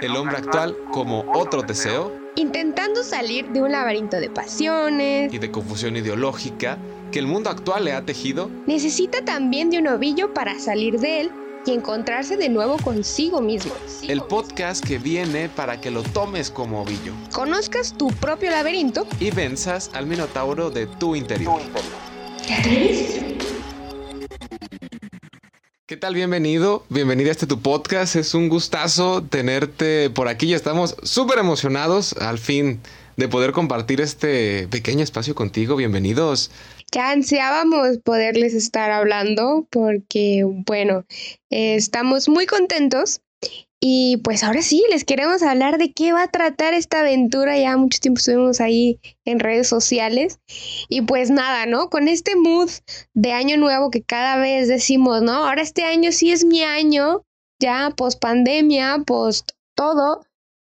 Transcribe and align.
el 0.00 0.16
hombre 0.16 0.36
actual 0.36 0.76
como 0.92 1.24
otro 1.34 1.62
Teseo, 1.62 2.12
intentando 2.36 3.02
salir 3.02 3.48
de 3.48 3.62
un 3.62 3.72
laberinto 3.72 4.18
de 4.20 4.30
pasiones 4.30 5.32
y 5.32 5.38
de 5.38 5.50
confusión 5.50 5.96
ideológica 5.96 6.78
que 7.10 7.18
el 7.18 7.26
mundo 7.26 7.50
actual 7.50 7.84
le 7.84 7.92
ha 7.92 8.04
tejido, 8.04 8.50
necesita 8.66 9.24
también 9.24 9.70
de 9.70 9.78
un 9.78 9.88
ovillo 9.88 10.34
para 10.34 10.58
salir 10.58 11.00
de 11.00 11.22
él 11.22 11.30
y 11.66 11.72
encontrarse 11.72 12.36
de 12.36 12.48
nuevo 12.48 12.76
consigo 12.78 13.40
mismo. 13.40 13.72
El 14.02 14.22
podcast 14.22 14.84
que 14.84 14.98
viene 14.98 15.48
para 15.48 15.80
que 15.80 15.90
lo 15.90 16.02
tomes 16.02 16.50
como 16.50 16.82
ovillo. 16.82 17.12
Conozcas 17.32 17.94
tu 17.96 18.08
propio 18.08 18.50
laberinto 18.50 19.06
y 19.20 19.30
venzas 19.30 19.90
al 19.94 20.06
minotauro 20.06 20.70
de 20.70 20.86
tu 20.86 21.16
interior. 21.16 21.60
¿Qué 22.46 23.27
tal? 25.96 26.14
Bienvenido, 26.14 26.84
bienvenida 26.90 27.30
a 27.30 27.32
este 27.32 27.46
tu 27.46 27.62
podcast. 27.62 28.14
Es 28.14 28.34
un 28.34 28.50
gustazo 28.50 29.22
tenerte 29.22 30.10
por 30.10 30.28
aquí. 30.28 30.48
Ya 30.48 30.56
estamos 30.56 30.94
súper 31.02 31.38
emocionados 31.38 32.12
al 32.20 32.36
fin 32.36 32.80
de 33.16 33.26
poder 33.26 33.52
compartir 33.52 34.02
este 34.02 34.68
pequeño 34.68 35.02
espacio 35.02 35.34
contigo. 35.34 35.76
Bienvenidos. 35.76 36.50
Ya 36.92 37.10
ansiábamos 37.10 37.96
poderles 38.04 38.52
estar 38.52 38.90
hablando 38.90 39.66
porque, 39.70 40.42
bueno, 40.44 41.06
estamos 41.48 42.28
muy 42.28 42.44
contentos 42.44 43.22
y 43.80 44.16
pues 44.18 44.42
ahora 44.42 44.62
sí, 44.62 44.84
les 44.90 45.04
queremos 45.04 45.42
hablar 45.42 45.78
de 45.78 45.92
qué 45.92 46.12
va 46.12 46.24
a 46.24 46.30
tratar 46.30 46.74
esta 46.74 47.00
aventura. 47.00 47.56
Ya 47.58 47.76
mucho 47.76 48.00
tiempo 48.00 48.18
estuvimos 48.18 48.60
ahí 48.60 48.98
en 49.24 49.38
redes 49.38 49.68
sociales. 49.68 50.40
Y 50.88 51.02
pues 51.02 51.30
nada, 51.30 51.66
¿no? 51.66 51.88
Con 51.88 52.08
este 52.08 52.34
mood 52.34 52.70
de 53.14 53.32
año 53.32 53.56
nuevo 53.56 53.90
que 53.90 54.02
cada 54.02 54.36
vez 54.36 54.66
decimos, 54.66 55.22
¿no? 55.22 55.32
Ahora 55.32 55.62
este 55.62 55.84
año 55.84 56.10
sí 56.10 56.32
es 56.32 56.44
mi 56.44 56.64
año, 56.64 57.22
ya 57.60 57.92
post 57.96 58.20
pandemia, 58.20 59.04
post 59.06 59.52
todo. 59.76 60.24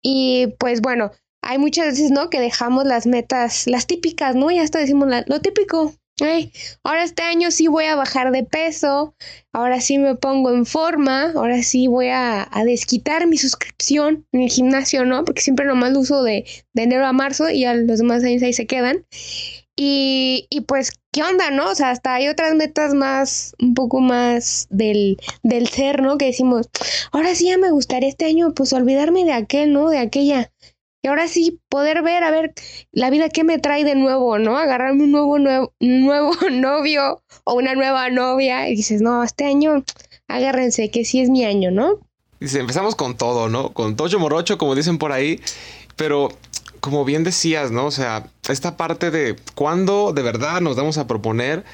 Y 0.02 0.55
pues 0.59 0.80
bueno, 0.80 1.11
hay 1.43 1.59
muchas 1.59 1.87
veces, 1.87 2.11
¿no? 2.11 2.30
Que 2.30 2.41
dejamos 2.41 2.87
las 2.87 3.07
metas, 3.07 3.66
las 3.66 3.87
típicas, 3.87 4.35
¿no? 4.35 4.51
Ya 4.51 4.63
hasta 4.63 4.79
decimos 4.79 5.09
lo 5.27 5.41
típico, 5.41 5.93
Ahora 6.84 7.02
este 7.02 7.23
año 7.23 7.51
sí 7.51 7.66
voy 7.66 7.87
a 7.87 7.96
bajar 7.96 8.30
de 8.30 8.45
peso, 8.45 9.16
ahora 9.52 9.80
sí 9.80 9.98
me 9.98 10.15
pongo 10.15 10.52
en 10.52 10.65
forma, 10.65 11.32
ahora 11.32 11.60
sí 11.65 11.88
voy 11.88 12.09
a, 12.09 12.48
desquitar 12.65 13.26
mi 13.26 13.37
suscripción 13.37 14.24
en 14.30 14.43
el 14.43 14.48
gimnasio, 14.48 15.04
¿no? 15.04 15.24
Porque 15.24 15.43
siempre 15.43 15.66
nomás 15.66 15.93
lo 15.93 16.01
uso 16.01 16.23
de, 16.23 16.45
de 16.73 16.82
enero 16.82 17.04
a 17.06 17.12
marzo 17.12 17.51
y 17.51 17.60
ya 17.60 17.74
los 17.74 17.98
demás 17.98 18.23
años 18.23 18.43
ahí 18.43 18.52
se 18.52 18.66
quedan. 18.66 19.04
Y, 19.76 20.46
y, 20.51 20.60
pues, 20.60 20.93
¿qué 21.10 21.24
onda, 21.24 21.51
no? 21.51 21.71
O 21.71 21.74
sea, 21.74 21.90
hasta 21.90 22.15
hay 22.15 22.28
otras 22.28 22.54
metas 22.54 22.95
más, 22.95 23.56
un 23.60 23.74
poco 23.74 23.99
más 24.01 24.68
del, 24.71 25.18
del 25.43 25.66
ser, 25.66 26.01
¿no? 26.01 26.16
Que 26.16 26.26
decimos, 26.26 26.68
ahora 27.10 27.34
sí 27.34 27.46
ya 27.46 27.59
me 27.59 27.73
gustaría 27.73 28.09
este 28.09 28.26
año, 28.26 28.54
pues 28.54 28.73
olvidarme 28.73 29.24
de 29.24 29.32
aquel, 29.32 29.73
¿no? 29.73 29.90
De 29.90 29.99
aquella 29.99 30.52
y 31.05 31.07
ahora 31.07 31.29
sí, 31.29 31.60
poder 31.69 32.02
ver, 32.02 32.24
a 32.24 32.30
ver, 32.30 32.55
la 32.91 33.10
vida 33.10 33.29
que 33.29 33.45
me 33.45 33.59
trae 33.59 33.85
de 33.85 33.95
nuevo, 33.95 34.38
¿no? 34.38 34.57
Agarrarme 34.57 35.05
un 35.05 35.13
nuevo, 35.13 35.38
nuevo, 35.38 35.74
nuevo 35.79 36.33
novio 36.51 37.23
o 37.45 37.52
una 37.52 37.74
nueva 37.74 38.09
novia. 38.09 38.71
Y 38.71 38.77
dices, 38.77 39.02
no, 39.02 39.23
este 39.23 39.45
año, 39.45 39.85
agárrense, 40.29 40.91
que 40.91 41.05
sí 41.05 41.21
es 41.21 41.29
mi 41.29 41.45
año, 41.45 41.71
¿no? 41.71 41.99
Dice, 42.41 42.59
empezamos 42.59 42.95
con 42.95 43.19
todo, 43.19 43.51
¿no? 43.51 43.74
Con 43.74 43.96
Tocho 43.96 44.19
Morocho, 44.19 44.57
como 44.57 44.74
dicen 44.74 44.96
por 44.96 45.13
ahí. 45.13 45.43
Pero, 45.95 46.30
como 46.80 47.05
bien 47.05 47.23
decías, 47.23 47.71
¿no? 47.71 47.85
O 47.85 47.91
sea, 47.91 48.27
esta 48.49 48.79
parte 48.79 49.11
de 49.11 49.37
cuándo 49.55 50.15
de 50.15 50.23
verdad 50.23 50.63
nos 50.63 50.74
vamos 50.74 50.96
a 50.96 51.07
proponer 51.07 51.65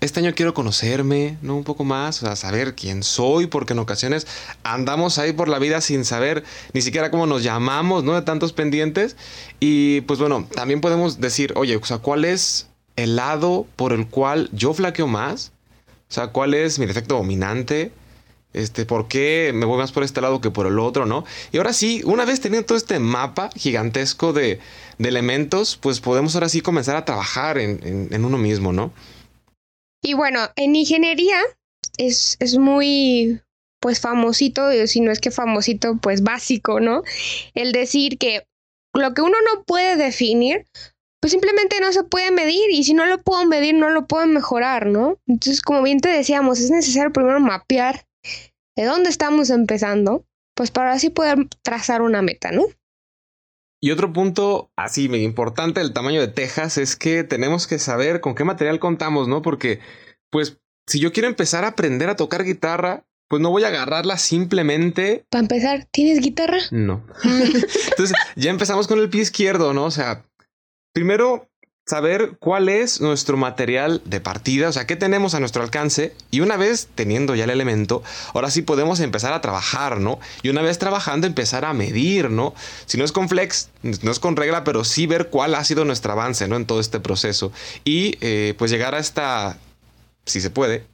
este 0.00 0.20
año 0.20 0.32
quiero 0.34 0.54
conocerme, 0.54 1.36
¿no? 1.42 1.56
Un 1.56 1.64
poco 1.64 1.84
más, 1.84 2.22
o 2.22 2.26
sea, 2.26 2.36
saber 2.36 2.74
quién 2.74 3.02
soy, 3.02 3.46
porque 3.46 3.74
en 3.74 3.80
ocasiones 3.80 4.26
andamos 4.62 5.18
ahí 5.18 5.32
por 5.32 5.48
la 5.48 5.58
vida 5.58 5.80
sin 5.80 6.04
saber 6.04 6.42
ni 6.72 6.80
siquiera 6.80 7.10
cómo 7.10 7.26
nos 7.26 7.42
llamamos, 7.42 8.02
¿no? 8.02 8.14
De 8.14 8.22
tantos 8.22 8.52
pendientes. 8.52 9.16
Y 9.60 10.00
pues 10.02 10.18
bueno, 10.18 10.48
también 10.54 10.80
podemos 10.80 11.20
decir, 11.20 11.52
oye, 11.56 11.76
o 11.76 11.84
sea, 11.84 11.98
¿cuál 11.98 12.24
es 12.24 12.68
el 12.96 13.16
lado 13.16 13.66
por 13.76 13.92
el 13.92 14.06
cual 14.06 14.48
yo 14.52 14.72
flaqueo 14.72 15.06
más? 15.06 15.52
O 16.08 16.12
sea, 16.12 16.28
¿cuál 16.28 16.54
es 16.54 16.78
mi 16.78 16.86
defecto 16.86 17.16
dominante? 17.16 17.92
Este, 18.52 18.84
¿por 18.84 19.06
qué 19.06 19.52
me 19.54 19.64
voy 19.66 19.78
más 19.78 19.92
por 19.92 20.02
este 20.02 20.20
lado 20.20 20.40
que 20.40 20.50
por 20.50 20.66
el 20.66 20.78
otro, 20.78 21.04
no? 21.04 21.24
Y 21.52 21.58
ahora 21.58 21.72
sí, 21.72 22.02
una 22.04 22.24
vez 22.24 22.40
teniendo 22.40 22.66
todo 22.66 22.78
este 22.78 22.98
mapa 22.98 23.50
gigantesco 23.54 24.32
de, 24.32 24.60
elementos, 24.98 25.76
pues 25.76 26.00
podemos 26.00 26.34
ahora 26.34 26.48
sí 26.48 26.62
comenzar 26.62 26.96
a 26.96 27.04
trabajar 27.04 27.58
en, 27.58 28.08
en 28.10 28.24
uno 28.24 28.38
mismo, 28.38 28.72
¿no? 28.72 28.92
Y 30.10 30.14
bueno, 30.14 30.40
en 30.56 30.74
ingeniería 30.74 31.38
es, 31.96 32.36
es 32.40 32.58
muy 32.58 33.40
pues 33.80 34.00
famosito, 34.00 34.68
si 34.88 35.00
no 35.00 35.12
es 35.12 35.20
que 35.20 35.30
famosito, 35.30 35.98
pues 35.98 36.24
básico, 36.24 36.80
¿no? 36.80 37.04
El 37.54 37.70
decir 37.70 38.18
que 38.18 38.44
lo 38.92 39.14
que 39.14 39.22
uno 39.22 39.36
no 39.40 39.62
puede 39.62 39.94
definir, 39.94 40.66
pues 41.20 41.30
simplemente 41.30 41.78
no 41.80 41.92
se 41.92 42.02
puede 42.02 42.32
medir 42.32 42.70
y 42.70 42.82
si 42.82 42.92
no 42.92 43.06
lo 43.06 43.22
puedo 43.22 43.46
medir, 43.46 43.76
no 43.76 43.88
lo 43.90 44.08
puedo 44.08 44.26
mejorar, 44.26 44.86
¿no? 44.86 45.16
Entonces, 45.28 45.62
como 45.62 45.80
bien 45.84 46.00
te 46.00 46.08
decíamos, 46.08 46.58
es 46.58 46.72
necesario 46.72 47.12
primero 47.12 47.38
mapear 47.38 48.04
de 48.76 48.84
dónde 48.86 49.10
estamos 49.10 49.48
empezando, 49.50 50.24
pues 50.56 50.72
para 50.72 50.90
así 50.90 51.08
poder 51.10 51.46
trazar 51.62 52.02
una 52.02 52.20
meta, 52.20 52.50
¿no? 52.50 52.64
Y 53.82 53.92
otro 53.92 54.12
punto 54.12 54.70
así 54.76 55.08
muy 55.08 55.22
importante 55.22 55.80
del 55.80 55.92
tamaño 55.92 56.20
de 56.20 56.28
Texas 56.28 56.76
es 56.76 56.96
que 56.96 57.24
tenemos 57.24 57.66
que 57.66 57.78
saber 57.78 58.20
con 58.20 58.34
qué 58.34 58.44
material 58.44 58.78
contamos, 58.78 59.26
¿no? 59.26 59.40
Porque, 59.40 59.80
pues, 60.30 60.58
si 60.86 61.00
yo 61.00 61.12
quiero 61.12 61.28
empezar 61.28 61.64
a 61.64 61.68
aprender 61.68 62.10
a 62.10 62.16
tocar 62.16 62.44
guitarra, 62.44 63.04
pues 63.28 63.40
no 63.40 63.50
voy 63.50 63.64
a 63.64 63.68
agarrarla 63.68 64.18
simplemente. 64.18 65.24
Para 65.30 65.42
empezar, 65.42 65.86
¿tienes 65.92 66.20
guitarra? 66.20 66.58
No. 66.70 67.06
Entonces, 67.24 68.16
ya 68.36 68.50
empezamos 68.50 68.86
con 68.86 68.98
el 68.98 69.08
pie 69.08 69.22
izquierdo, 69.22 69.72
¿no? 69.72 69.84
O 69.84 69.90
sea, 69.90 70.26
primero 70.92 71.49
saber 71.86 72.36
cuál 72.38 72.68
es 72.68 73.00
nuestro 73.00 73.36
material 73.36 74.00
de 74.04 74.20
partida, 74.20 74.68
o 74.68 74.72
sea, 74.72 74.86
qué 74.86 74.96
tenemos 74.96 75.34
a 75.34 75.40
nuestro 75.40 75.62
alcance 75.62 76.14
y 76.30 76.40
una 76.40 76.56
vez 76.56 76.88
teniendo 76.94 77.34
ya 77.34 77.44
el 77.44 77.50
elemento, 77.50 78.02
ahora 78.32 78.50
sí 78.50 78.62
podemos 78.62 79.00
empezar 79.00 79.32
a 79.32 79.40
trabajar, 79.40 79.98
¿no? 79.98 80.20
Y 80.42 80.50
una 80.50 80.62
vez 80.62 80.78
trabajando 80.78 81.26
empezar 81.26 81.64
a 81.64 81.72
medir, 81.72 82.30
¿no? 82.30 82.54
Si 82.86 82.96
no 82.96 83.04
es 83.04 83.12
con 83.12 83.28
flex, 83.28 83.70
no 83.82 84.10
es 84.10 84.20
con 84.20 84.36
regla, 84.36 84.62
pero 84.62 84.84
sí 84.84 85.06
ver 85.06 85.30
cuál 85.30 85.54
ha 85.54 85.64
sido 85.64 85.84
nuestro 85.84 86.12
avance, 86.12 86.46
¿no? 86.46 86.56
En 86.56 86.66
todo 86.66 86.80
este 86.80 87.00
proceso 87.00 87.52
y 87.84 88.16
eh, 88.20 88.54
pues 88.56 88.70
llegar 88.70 88.94
a 88.94 88.98
esta, 88.98 89.58
si 90.26 90.40
se 90.40 90.50
puede, 90.50 90.84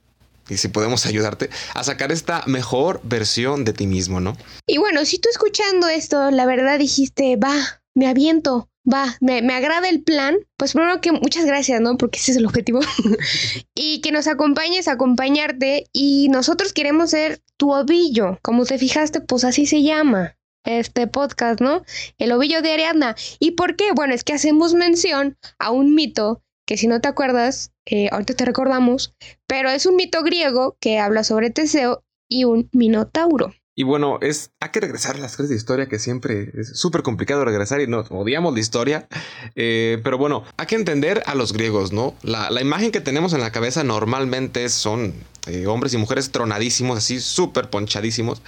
y 0.48 0.56
si 0.56 0.68
podemos 0.68 1.06
ayudarte 1.06 1.50
a 1.74 1.84
sacar 1.84 2.12
esta 2.12 2.42
mejor 2.46 3.00
versión 3.02 3.64
de 3.64 3.72
ti 3.72 3.86
mismo, 3.86 4.20
¿no? 4.20 4.36
Y 4.66 4.78
bueno, 4.78 5.04
si 5.04 5.18
tú 5.18 5.28
escuchando 5.30 5.88
esto, 5.88 6.30
la 6.30 6.46
verdad 6.46 6.78
dijiste, 6.78 7.36
va, 7.36 7.82
me 7.94 8.08
aviento, 8.08 8.68
va, 8.90 9.16
me, 9.20 9.42
me, 9.42 9.54
agrada 9.54 9.88
el 9.88 10.02
plan, 10.02 10.36
pues 10.56 10.72
primero 10.72 11.00
que 11.00 11.12
muchas 11.12 11.44
gracias, 11.44 11.80
¿no? 11.80 11.96
Porque 11.96 12.18
ese 12.18 12.32
es 12.32 12.36
el 12.38 12.46
objetivo. 12.46 12.80
y 13.74 14.00
que 14.00 14.12
nos 14.12 14.26
acompañes 14.26 14.88
a 14.88 14.92
acompañarte 14.92 15.86
y 15.92 16.28
nosotros 16.30 16.72
queremos 16.72 17.10
ser 17.10 17.40
tu 17.56 17.72
ovillo. 17.72 18.38
Como 18.42 18.64
te 18.64 18.78
fijaste, 18.78 19.20
pues 19.20 19.44
así 19.44 19.66
se 19.66 19.82
llama 19.82 20.36
este 20.64 21.06
podcast, 21.06 21.60
¿no? 21.60 21.82
El 22.18 22.32
ovillo 22.32 22.62
de 22.62 22.72
Ariadna. 22.72 23.16
¿Y 23.38 23.52
por 23.52 23.76
qué? 23.76 23.92
Bueno, 23.94 24.14
es 24.14 24.24
que 24.24 24.32
hacemos 24.32 24.74
mención 24.74 25.36
a 25.58 25.70
un 25.70 25.94
mito 25.94 26.42
que 26.66 26.76
si 26.76 26.88
no 26.88 27.00
te 27.00 27.08
acuerdas, 27.08 27.72
eh, 27.86 28.08
ahorita 28.10 28.34
te 28.34 28.44
recordamos, 28.44 29.14
pero 29.46 29.70
es 29.70 29.86
un 29.86 29.94
mito 29.94 30.22
griego 30.22 30.76
que 30.80 30.98
habla 30.98 31.22
sobre 31.22 31.50
Teseo 31.50 32.04
y 32.28 32.44
un 32.44 32.68
minotauro. 32.72 33.54
Y 33.78 33.82
bueno, 33.82 34.18
es, 34.22 34.52
hay 34.58 34.70
que 34.70 34.80
regresar 34.80 35.16
a 35.16 35.18
las 35.18 35.36
clases 35.36 35.50
de 35.50 35.56
historia, 35.56 35.86
que 35.86 35.98
siempre 35.98 36.50
es 36.54 36.78
súper 36.78 37.02
complicado 37.02 37.44
regresar 37.44 37.82
y 37.82 37.86
nos 37.86 38.10
odiamos 38.10 38.54
la 38.54 38.60
historia. 38.60 39.06
Eh, 39.54 40.00
pero 40.02 40.16
bueno, 40.16 40.44
hay 40.56 40.66
que 40.66 40.76
entender 40.76 41.22
a 41.26 41.34
los 41.34 41.52
griegos, 41.52 41.92
¿no? 41.92 42.14
La, 42.22 42.48
imagen 42.58 42.90
que 42.90 43.02
tenemos 43.02 43.34
en 43.34 43.40
la 43.40 43.52
cabeza 43.52 43.84
normalmente 43.84 44.70
son 44.70 45.12
eh, 45.46 45.66
hombres 45.66 45.92
y 45.92 45.98
mujeres 45.98 46.30
tronadísimos, 46.30 46.96
así 46.96 47.20
súper 47.20 47.68
ponchadísimos. 47.68 48.40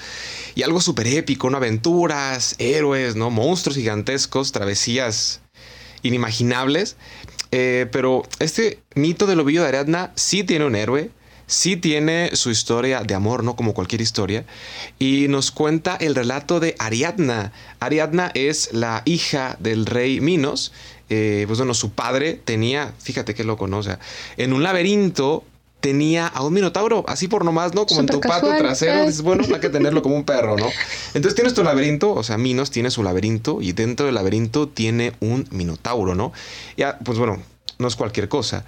Y 0.55 0.63
algo 0.63 0.81
súper 0.81 1.07
épico, 1.09 1.51
¿no? 1.51 1.59
Aventuras, 1.59 2.55
héroes, 2.59 3.15
¿no? 3.15 3.29
Monstruos 3.29 3.77
gigantescos, 3.77 4.53
travesías 4.53 5.43
inimaginables. 6.03 6.97
Eh, 7.51 7.87
pero 7.93 8.23
este 8.39 8.83
mito 8.95 9.27
del 9.27 9.41
ovillo 9.41 9.61
de 9.61 9.69
Ariadna 9.69 10.11
sí 10.15 10.43
tiene 10.43 10.65
un 10.65 10.75
héroe, 10.75 11.11
sí 11.49 11.77
tiene 11.77 12.37
su 12.37 12.51
historia 12.51 13.03
de 13.03 13.15
amor, 13.15 13.43
no 13.43 13.57
como 13.57 13.75
cualquier 13.75 14.01
historia, 14.01 14.45
y 15.01 15.27
nos 15.29 15.51
cuenta 15.51 15.97
el 15.97 16.15
relato 16.15 16.61
de 16.61 16.77
Ariadna. 16.79 17.53
Ariadna 17.81 18.31
es 18.35 18.73
la 18.73 19.03
hija 19.05 19.57
del 19.59 19.87
rey 19.87 20.21
Minos. 20.21 20.73
Eh, 21.11 21.45
pues 21.47 21.59
bueno, 21.59 21.75
su 21.75 21.91
padre 21.91 22.35
tenía, 22.45 22.93
fíjate 23.01 23.35
qué 23.35 23.43
loco, 23.43 23.67
¿no? 23.67 23.79
O 23.79 23.83
sea, 23.83 23.99
en 24.37 24.53
un 24.53 24.63
laberinto 24.63 25.43
tenía 25.81 26.27
a 26.27 26.43
un 26.43 26.53
minotauro, 26.53 27.05
así 27.09 27.29
por 27.29 27.45
nomás, 27.45 27.75
¿no? 27.75 27.87
Como 27.87 28.01
en 28.01 28.07
tu 28.07 28.21
pato 28.21 28.55
trasero, 28.57 29.07
dices, 29.07 29.23
bueno, 29.23 29.45
hay 29.53 29.61
que 29.61 29.71
tenerlo 29.71 30.03
como 30.03 30.17
un 30.17 30.25
perro, 30.25 30.57
¿no? 30.57 30.67
Entonces 31.15 31.35
tienes 31.35 31.55
tu 31.55 31.65
laberinto, 31.65 32.13
o 32.13 32.23
sea, 32.23 32.37
Minos 32.37 32.71
tiene 32.71 32.91
su 32.91 33.03
laberinto 33.03 33.63
y 33.63 33.73
dentro 33.73 34.05
del 34.07 34.17
laberinto 34.17 34.69
tiene 34.69 35.15
un 35.21 35.47
minotauro, 35.51 36.15
¿no? 36.15 36.33
Ya, 36.77 36.99
pues 36.99 37.17
bueno, 37.17 37.41
no 37.79 37.89
es 37.89 37.97
cualquier 37.97 38.29
cosa. 38.29 38.65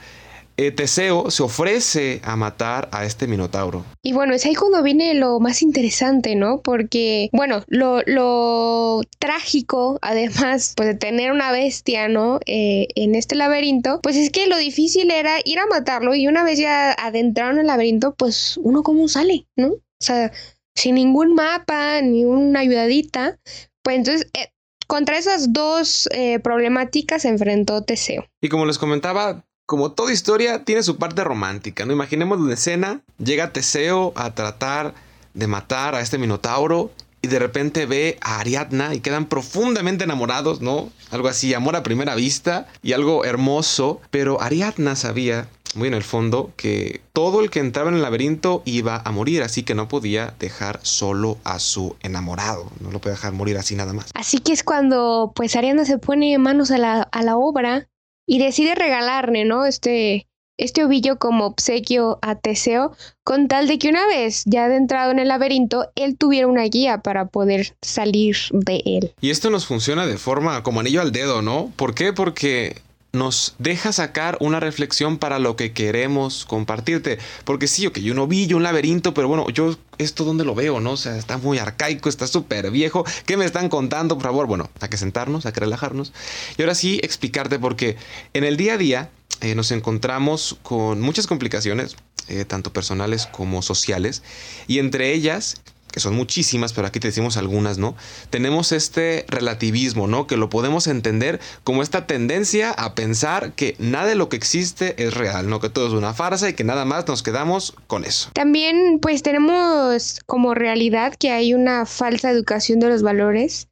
Eh, 0.61 0.73
Teseo 0.73 1.31
se 1.31 1.43
ofrece 1.43 2.21
a 2.23 2.37
matar 2.37 2.91
a 2.93 3.07
este 3.07 3.27
Minotauro. 3.27 3.83
Y 4.03 4.13
bueno, 4.13 4.35
es 4.35 4.45
ahí 4.45 4.55
cuando 4.55 4.83
viene 4.83 5.15
lo 5.15 5.41
más 5.41 5.63
interesante, 5.63 6.37
¿no? 6.37 6.61
Porque, 6.61 7.31
bueno, 7.33 7.65
lo, 7.67 8.03
lo 8.05 9.01
trágico, 9.19 9.99
además, 10.03 10.75
pues 10.77 10.89
de 10.91 10.95
tener 10.95 11.33
una 11.33 11.51
bestia, 11.51 12.09
¿no? 12.09 12.41
Eh, 12.45 12.89
en 12.95 13.15
este 13.15 13.37
laberinto, 13.37 14.01
pues 14.03 14.17
es 14.17 14.29
que 14.29 14.49
lo 14.49 14.59
difícil 14.59 15.11
era 15.11 15.39
ir 15.47 15.59
a 15.59 15.67
matarlo 15.67 16.15
y 16.15 16.27
una 16.27 16.45
vez 16.45 16.59
ya 16.59 16.93
adentraron 16.93 17.55
en 17.55 17.61
el 17.61 17.67
laberinto, 17.69 18.15
pues 18.15 18.59
uno 18.59 18.83
cómo 18.83 19.09
sale, 19.09 19.47
¿no? 19.57 19.69
O 19.69 20.05
sea, 20.05 20.31
sin 20.75 20.97
ningún 20.97 21.35
mapa, 21.35 22.03
ni 22.03 22.27
una 22.27 22.61
ayudadita. 22.61 23.39
Pues 23.83 23.97
entonces, 23.97 24.29
eh, 24.35 24.49
contra 24.87 25.17
esas 25.17 25.55
dos 25.55 26.07
eh, 26.13 26.39
problemáticas 26.41 27.23
se 27.23 27.29
enfrentó 27.29 27.83
Teseo. 27.83 28.27
Y 28.43 28.51
como 28.51 28.67
les 28.67 28.77
comentaba, 28.77 29.47
como 29.71 29.93
toda 29.93 30.13
historia, 30.13 30.65
tiene 30.65 30.83
su 30.83 30.97
parte 30.97 31.23
romántica, 31.23 31.87
¿no? 31.87 31.93
Imaginemos 31.93 32.41
la 32.41 32.55
escena, 32.55 33.03
llega 33.19 33.53
Teseo 33.53 34.13
a 34.17 34.35
tratar 34.35 34.95
de 35.33 35.47
matar 35.47 35.95
a 35.95 36.01
este 36.01 36.19
Minotauro 36.19 36.91
y 37.23 37.29
de 37.29 37.39
repente 37.39 37.87
ve 37.87 38.19
a 38.21 38.41
Ariadna 38.41 38.97
y 38.97 38.99
quedan 38.99 39.27
profundamente 39.27 40.03
enamorados, 40.03 40.61
¿no? 40.61 40.91
Algo 41.13 41.29
así, 41.29 41.55
amor 41.55 41.77
a 41.77 41.85
primera 41.85 42.17
vista 42.17 42.67
y 42.83 42.95
algo 42.95 43.25
hermoso, 43.25 44.01
pero 44.11 44.43
Ariadna 44.43 44.97
sabía 44.97 45.49
muy 45.77 45.87
en 45.87 45.95
el 45.95 46.03
fondo 46.03 46.51
que 46.57 47.01
todo 47.13 47.41
el 47.41 47.49
que 47.51 47.61
entraba 47.61 47.91
en 47.91 47.95
el 47.95 48.03
laberinto 48.03 48.63
iba 48.65 49.01
a 49.05 49.13
morir, 49.13 49.45
así 49.45 49.63
que 49.63 49.77
no 49.77 49.87
podía 49.87 50.35
dejar 50.41 50.81
solo 50.83 51.39
a 51.45 51.61
su 51.61 51.95
enamorado, 52.03 52.73
no 52.81 52.91
lo 52.91 53.01
podía 53.01 53.15
dejar 53.15 53.35
morir 53.35 53.57
así 53.57 53.77
nada 53.77 53.93
más. 53.93 54.11
Así 54.15 54.39
que 54.39 54.53
es 54.53 54.65
cuando 54.65 55.31
pues 55.33 55.55
Ariana 55.55 55.85
se 55.85 55.99
pone 55.99 56.37
manos 56.39 56.73
a 56.73 56.79
la, 56.79 57.03
a 57.03 57.23
la 57.23 57.37
obra 57.37 57.87
y 58.31 58.39
decide 58.39 58.77
regalarle, 58.77 59.45
¿no? 59.45 59.67
Este, 59.67 60.29
este 60.57 60.85
ovillo 60.85 61.19
como 61.19 61.47
obsequio 61.47 62.21
a 62.23 62.37
Teseo, 62.37 62.93
con 63.25 63.49
tal 63.49 63.67
de 63.67 63.77
que 63.81 63.89
una 63.89 64.07
vez 64.07 64.45
ya 64.47 64.67
adentrado 64.67 65.11
en 65.11 65.19
el 65.19 65.27
laberinto, 65.27 65.91
él 65.97 66.17
tuviera 66.17 66.47
una 66.47 66.63
guía 66.63 66.99
para 66.99 67.27
poder 67.27 67.75
salir 67.83 68.37
de 68.53 68.83
él. 68.87 69.13
Y 69.21 69.31
esto 69.31 69.51
nos 69.51 69.67
funciona 69.67 70.07
de 70.07 70.17
forma 70.17 70.63
como 70.63 70.79
anillo 70.79 71.01
al 71.01 71.11
dedo, 71.11 71.43
¿no? 71.43 71.73
¿Por 71.75 71.93
qué? 71.93 72.13
Porque 72.13 72.77
nos 73.13 73.55
deja 73.59 73.93
sacar 73.93 74.37
una 74.41 74.61
reflexión 74.61 75.19
para 75.19 75.39
lo 75.39 75.57
que 75.57 75.73
queremos 75.73 76.45
compartirte. 76.45 77.19
Porque 77.45 77.67
sí, 77.67 77.87
ok, 77.87 77.99
un 78.11 78.19
ovillo, 78.19 78.57
un 78.57 78.63
laberinto, 78.63 79.15
pero 79.15 79.29
bueno, 79.29 79.49
yo 79.51 79.77
esto 79.99 80.25
dónde 80.25 80.45
lo 80.45 80.55
veo, 80.55 80.81
¿no? 80.81 80.93
O 80.93 80.97
sea, 80.97 81.17
está 81.17 81.39
muy 81.39 81.59
arcaico, 81.59 82.09
está 82.09 82.27
súper 82.27 82.71
viejo. 82.71 83.05
¿Qué 83.27 83.37
me 83.37 83.45
están 83.45 83.69
contando, 83.69 84.17
por 84.17 84.25
favor? 84.25 84.47
Bueno, 84.47 84.71
hay 84.81 84.89
que 84.89 84.97
sentarnos, 84.97 85.47
hay 85.47 85.53
que 85.53 85.61
relajarnos. 85.61 86.13
Y 86.57 86.63
ahora 86.63 86.75
sí, 86.75 87.01
explicarte 87.03 87.59
porque 87.59 87.97
en 88.33 88.45
el 88.45 88.57
día 88.57 88.75
a 88.75 88.79
día 88.79 89.11
eh, 89.41 89.55
nos 89.55 89.73
encontramos 89.73 90.59
con 90.63 91.01
muchas 91.01 91.27
complicaciones, 91.27 91.97
eh, 92.29 92.45
tanto 92.45 92.73
personales 92.73 93.27
como 93.27 93.63
sociales. 93.63 94.23
Y 94.69 94.79
entre 94.79 95.13
ellas 95.13 95.61
que 95.93 96.01
son 96.01 96.15
muchísimas, 96.15 96.73
pero 96.73 96.87
aquí 96.87 97.01
te 97.01 97.09
decimos 97.09 97.37
algunas, 97.37 97.79
¿no? 97.79 97.95
Tenemos 98.31 98.73
este 98.73 99.25
relativismo, 99.29 100.07
¿no? 100.07 100.27
Que 100.27 100.37
lo 100.37 100.49
podemos 100.51 100.87
entender 100.87 101.41
como 101.65 101.83
esta 101.83 102.07
tendencia 102.07 102.71
a 102.71 102.95
pensar 102.95 103.53
que 103.53 103.77
nada 103.79 104.07
de 104.07 104.15
lo 104.15 104.29
que 104.29 104.37
existe 104.37 105.03
es 105.03 105.15
real, 105.15 105.49
¿no? 105.49 105.61
Que 105.61 105.69
todo 105.69 105.87
es 105.87 105.93
una 105.93 106.15
farsa 106.15 106.49
y 106.49 106.55
que 106.55 106.65
nada 106.65 106.85
más 106.85 107.07
nos 107.09 107.23
quedamos 107.23 107.75
con 107.87 108.05
eso. 108.05 108.31
También 108.35 108.99
pues 109.01 109.23
tenemos 109.23 110.21
como 110.27 110.55
realidad 110.55 111.15
que 111.19 111.31
hay 111.31 111.55
una 111.55 111.87
falsa 111.87 112.31
educación 112.31 112.81
de 112.81 112.89
los 112.89 113.03
valores 113.03 113.69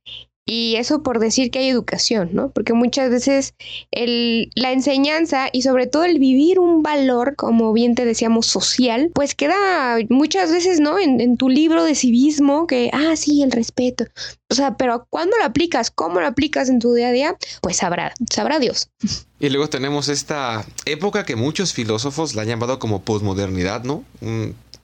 y 0.51 0.77
eso 0.77 1.03
por 1.03 1.19
decir 1.19 1.51
que 1.51 1.59
hay 1.59 1.69
educación, 1.69 2.31
¿no? 2.33 2.51
Porque 2.51 2.73
muchas 2.73 3.11
veces 3.11 3.55
el, 3.91 4.51
la 4.55 4.73
enseñanza 4.73 5.51
y 5.53 5.61
sobre 5.61 5.87
todo 5.87 6.05
el 6.05 6.19
vivir 6.19 6.59
un 6.59 6.83
valor, 6.83 7.37
como 7.37 7.75
bien 7.75 7.95
te 7.95 8.07
decíamos, 8.07 8.47
social, 8.47 9.11
pues 9.13 9.35
queda 9.35 9.99
muchas 10.09 10.51
veces, 10.51 10.81
¿no? 10.81 10.99
En, 10.99 11.21
en 11.21 11.37
tu 11.37 11.51
libro 11.51 11.85
de 11.85 11.95
civismo, 11.95 12.67
que, 12.67 12.89
ah, 12.95 13.15
sí, 13.15 13.43
el 13.43 13.53
respeto. 13.53 14.07
O 14.49 14.55
sea, 14.55 14.79
pero 14.79 15.07
¿cuándo 15.11 15.37
lo 15.37 15.45
aplicas? 15.45 15.91
¿Cómo 15.91 16.19
lo 16.19 16.27
aplicas 16.27 16.71
en 16.71 16.79
tu 16.79 16.95
día 16.95 17.09
a 17.09 17.13
día? 17.13 17.37
Pues 17.61 17.77
sabrá, 17.77 18.15
sabrá 18.33 18.59
Dios. 18.59 18.89
Y 19.41 19.51
luego 19.51 19.69
tenemos 19.69 20.09
esta 20.09 20.67
época 20.85 21.25
que 21.25 21.37
muchos 21.37 21.73
filósofos 21.73 22.35
la 22.35 22.43
han 22.43 22.49
llamado 22.49 22.81
como 22.81 23.03
posmodernidad, 23.03 23.85
¿no? 23.85 24.03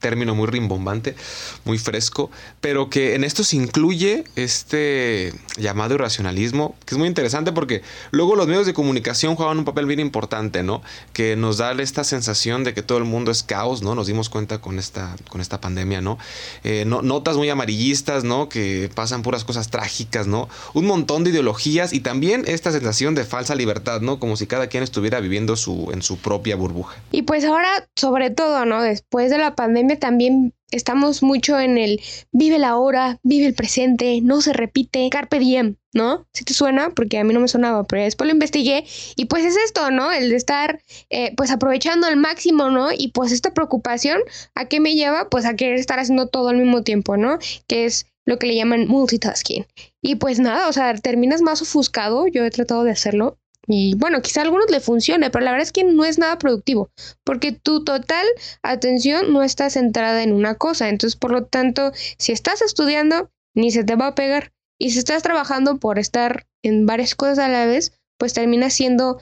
Término 0.05 0.35
muy 0.35 0.45
rimbombante, 0.45 1.15
muy 1.63 1.79
fresco, 1.79 2.29
pero 2.61 2.91
que 2.91 3.15
en 3.15 3.23
esto 3.23 3.43
se 3.43 3.55
incluye 3.55 4.23
este 4.35 5.33
llamado 5.57 5.95
irracionalismo, 5.95 6.75
que 6.85 6.93
es 6.93 6.99
muy 6.99 7.07
interesante 7.07 7.51
porque 7.51 7.81
luego 8.11 8.35
los 8.35 8.45
medios 8.45 8.67
de 8.67 8.75
comunicación 8.75 9.35
juegan 9.35 9.57
un 9.57 9.65
papel 9.65 9.87
bien 9.87 9.99
importante, 9.99 10.61
¿no? 10.61 10.83
Que 11.11 11.35
nos 11.35 11.57
da 11.57 11.71
esta 11.71 12.03
sensación 12.03 12.63
de 12.63 12.75
que 12.75 12.83
todo 12.83 12.99
el 12.99 13.03
mundo 13.05 13.31
es 13.31 13.41
caos, 13.41 13.81
¿no? 13.81 13.95
Nos 13.95 14.05
dimos 14.05 14.29
cuenta 14.29 14.61
con 14.61 14.77
esta, 14.77 15.15
con 15.27 15.41
esta 15.41 15.59
pandemia, 15.59 16.01
¿no? 16.01 16.19
Eh, 16.63 16.83
no 16.85 17.01
notas 17.01 17.35
muy 17.35 17.49
amarillistas, 17.49 18.23
¿no? 18.23 18.47
Que 18.47 18.91
pasan 18.93 19.23
puras 19.23 19.43
cosas 19.43 19.71
trágicas, 19.71 20.27
¿no? 20.27 20.49
Un 20.75 20.85
montón 20.85 21.23
de 21.23 21.31
ideologías 21.31 21.93
y 21.93 22.01
también 22.01 22.43
esta 22.45 22.71
sensación 22.71 23.15
de 23.15 23.23
falsa 23.23 23.55
libertad, 23.55 24.01
¿no? 24.01 24.19
Como 24.19 24.37
si 24.37 24.45
cada 24.45 24.67
quien 24.67 24.83
estuviera 24.83 25.19
viviendo 25.19 25.55
su, 25.55 25.89
en 25.91 26.03
su 26.03 26.19
propia 26.19 26.55
burbuja. 26.55 26.95
Y 27.11 27.23
pues 27.23 27.43
ahora, 27.43 27.87
sobre 27.95 28.29
todo, 28.29 28.65
¿no? 28.65 28.83
Después 28.83 29.31
de 29.31 29.39
la 29.39 29.55
pandemia, 29.55 29.94
también 29.95 30.53
estamos 30.71 31.23
mucho 31.23 31.59
en 31.59 31.77
el 31.77 32.01
vive 32.31 32.59
la 32.59 32.77
hora, 32.77 33.19
vive 33.23 33.47
el 33.47 33.53
presente, 33.53 34.19
no 34.21 34.41
se 34.41 34.53
repite, 34.53 35.09
carpe 35.09 35.39
diem, 35.39 35.75
¿no? 35.93 36.27
Si 36.33 36.43
te 36.43 36.53
suena, 36.53 36.89
porque 36.89 37.17
a 37.17 37.23
mí 37.23 37.33
no 37.33 37.39
me 37.39 37.47
sonaba, 37.47 37.83
pero 37.83 38.03
después 38.03 38.27
lo 38.27 38.33
investigué 38.33 38.85
y 39.15 39.25
pues 39.25 39.45
es 39.45 39.55
esto, 39.57 39.91
¿no? 39.91 40.11
El 40.11 40.29
de 40.29 40.35
estar 40.35 40.81
eh, 41.09 41.33
pues 41.35 41.51
aprovechando 41.51 42.07
al 42.07 42.17
máximo, 42.17 42.69
¿no? 42.69 42.89
Y 42.91 43.09
pues 43.09 43.31
esta 43.31 43.53
preocupación, 43.53 44.19
¿a 44.55 44.65
qué 44.65 44.79
me 44.79 44.95
lleva? 44.95 45.29
Pues 45.29 45.45
a 45.45 45.55
querer 45.55 45.75
estar 45.75 45.99
haciendo 45.99 46.27
todo 46.27 46.49
al 46.49 46.57
mismo 46.57 46.83
tiempo, 46.83 47.17
¿no? 47.17 47.37
Que 47.67 47.85
es 47.85 48.07
lo 48.25 48.39
que 48.39 48.47
le 48.47 48.55
llaman 48.55 48.87
multitasking. 48.87 49.65
Y 50.01 50.15
pues 50.15 50.39
nada, 50.39 50.67
o 50.67 50.73
sea, 50.73 50.93
terminas 50.95 51.41
más 51.41 51.61
ofuscado, 51.61 52.27
yo 52.27 52.43
he 52.43 52.49
tratado 52.51 52.83
de 52.83 52.91
hacerlo, 52.91 53.37
y 53.67 53.95
bueno, 53.95 54.21
quizá 54.21 54.41
a 54.41 54.43
algunos 54.43 54.69
le 54.69 54.79
funcione, 54.79 55.29
pero 55.29 55.43
la 55.43 55.51
verdad 55.51 55.65
es 55.67 55.71
que 55.71 55.83
no 55.83 56.05
es 56.05 56.17
nada 56.17 56.37
productivo, 56.37 56.89
porque 57.23 57.51
tu 57.51 57.83
total 57.83 58.25
atención 58.61 59.33
no 59.33 59.43
está 59.43 59.69
centrada 59.69 60.23
en 60.23 60.33
una 60.33 60.55
cosa. 60.55 60.89
Entonces, 60.89 61.17
por 61.17 61.31
lo 61.31 61.45
tanto, 61.45 61.91
si 62.17 62.31
estás 62.31 62.61
estudiando, 62.61 63.31
ni 63.55 63.71
se 63.71 63.83
te 63.83 63.95
va 63.95 64.07
a 64.07 64.15
pegar. 64.15 64.51
Y 64.79 64.91
si 64.91 64.99
estás 64.99 65.23
trabajando 65.23 65.77
por 65.77 65.99
estar 65.99 66.45
en 66.63 66.85
varias 66.85 67.15
cosas 67.15 67.39
a 67.39 67.47
la 67.47 67.65
vez, 67.65 67.93
pues 68.19 68.33
termina 68.33 68.69
siendo 68.69 69.21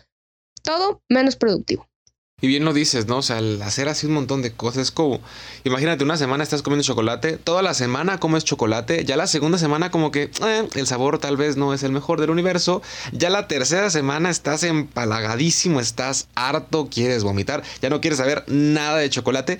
todo 0.64 1.02
menos 1.10 1.36
productivo. 1.36 1.88
Y 2.44 2.48
bien 2.48 2.66
lo 2.66 2.74
dices, 2.74 3.08
¿no? 3.08 3.20
O 3.20 3.22
sea, 3.22 3.40
el 3.40 3.62
hacer 3.62 3.88
así 3.88 4.06
un 4.06 4.12
montón 4.12 4.42
de 4.42 4.52
cosas 4.52 4.92
como, 4.92 5.22
imagínate, 5.64 6.04
una 6.04 6.18
semana 6.18 6.44
estás 6.44 6.62
comiendo 6.62 6.84
chocolate, 6.84 7.38
toda 7.38 7.62
la 7.62 7.74
semana 7.74 8.20
comes 8.20 8.44
chocolate, 8.44 9.06
ya 9.06 9.16
la 9.16 9.28
segunda 9.28 9.58
semana 9.58 9.92
como 9.92 10.12
que 10.12 10.30
eh, 10.46 10.68
el 10.76 10.86
sabor 10.86 11.20
tal 11.20 11.38
vez 11.38 11.56
no 11.56 11.74
es 11.74 11.84
el 11.84 11.94
mejor 11.94 12.20
del 12.20 12.32
universo, 12.32 12.82
ya 13.14 13.30
la 13.30 13.48
tercera 13.48 13.90
semana 13.90 14.30
estás 14.30 14.64
empalagadísimo, 14.64 15.80
estás 15.80 16.28
harto, 16.36 16.90
quieres 16.92 17.24
vomitar, 17.24 17.64
ya 17.82 17.90
no 17.90 18.02
quieres 18.02 18.18
saber 18.18 18.44
nada 18.48 18.98
de 18.98 19.10
chocolate. 19.10 19.58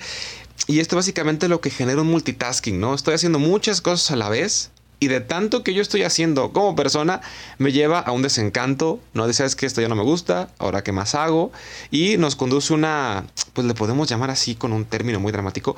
Y 0.66 0.80
esto 0.80 0.96
básicamente 0.96 1.46
es 1.46 1.50
lo 1.50 1.62
que 1.62 1.70
genera 1.70 2.02
un 2.02 2.08
multitasking, 2.08 2.78
¿no? 2.78 2.94
Estoy 2.94 3.14
haciendo 3.14 3.38
muchas 3.38 3.80
cosas 3.80 4.10
a 4.10 4.16
la 4.16 4.28
vez 4.28 4.72
y 5.00 5.08
de 5.08 5.20
tanto 5.20 5.62
que 5.62 5.74
yo 5.74 5.82
estoy 5.82 6.02
haciendo 6.02 6.52
como 6.52 6.74
persona, 6.74 7.20
me 7.58 7.72
lleva 7.72 7.98
a 7.98 8.12
un 8.12 8.22
desencanto, 8.22 9.00
no 9.12 9.26
deseas 9.26 9.56
que 9.56 9.66
esto 9.66 9.80
ya 9.80 9.88
no 9.88 9.96
me 9.96 10.02
gusta, 10.02 10.48
ahora 10.58 10.82
qué 10.82 10.92
más 10.92 11.14
hago, 11.14 11.52
y 11.90 12.16
nos 12.16 12.36
conduce 12.36 12.72
una, 12.72 13.26
pues 13.52 13.66
le 13.66 13.74
podemos 13.74 14.08
llamar 14.08 14.30
así 14.30 14.54
con 14.54 14.72
un 14.72 14.84
término 14.84 15.20
muy 15.20 15.32
dramático, 15.32 15.76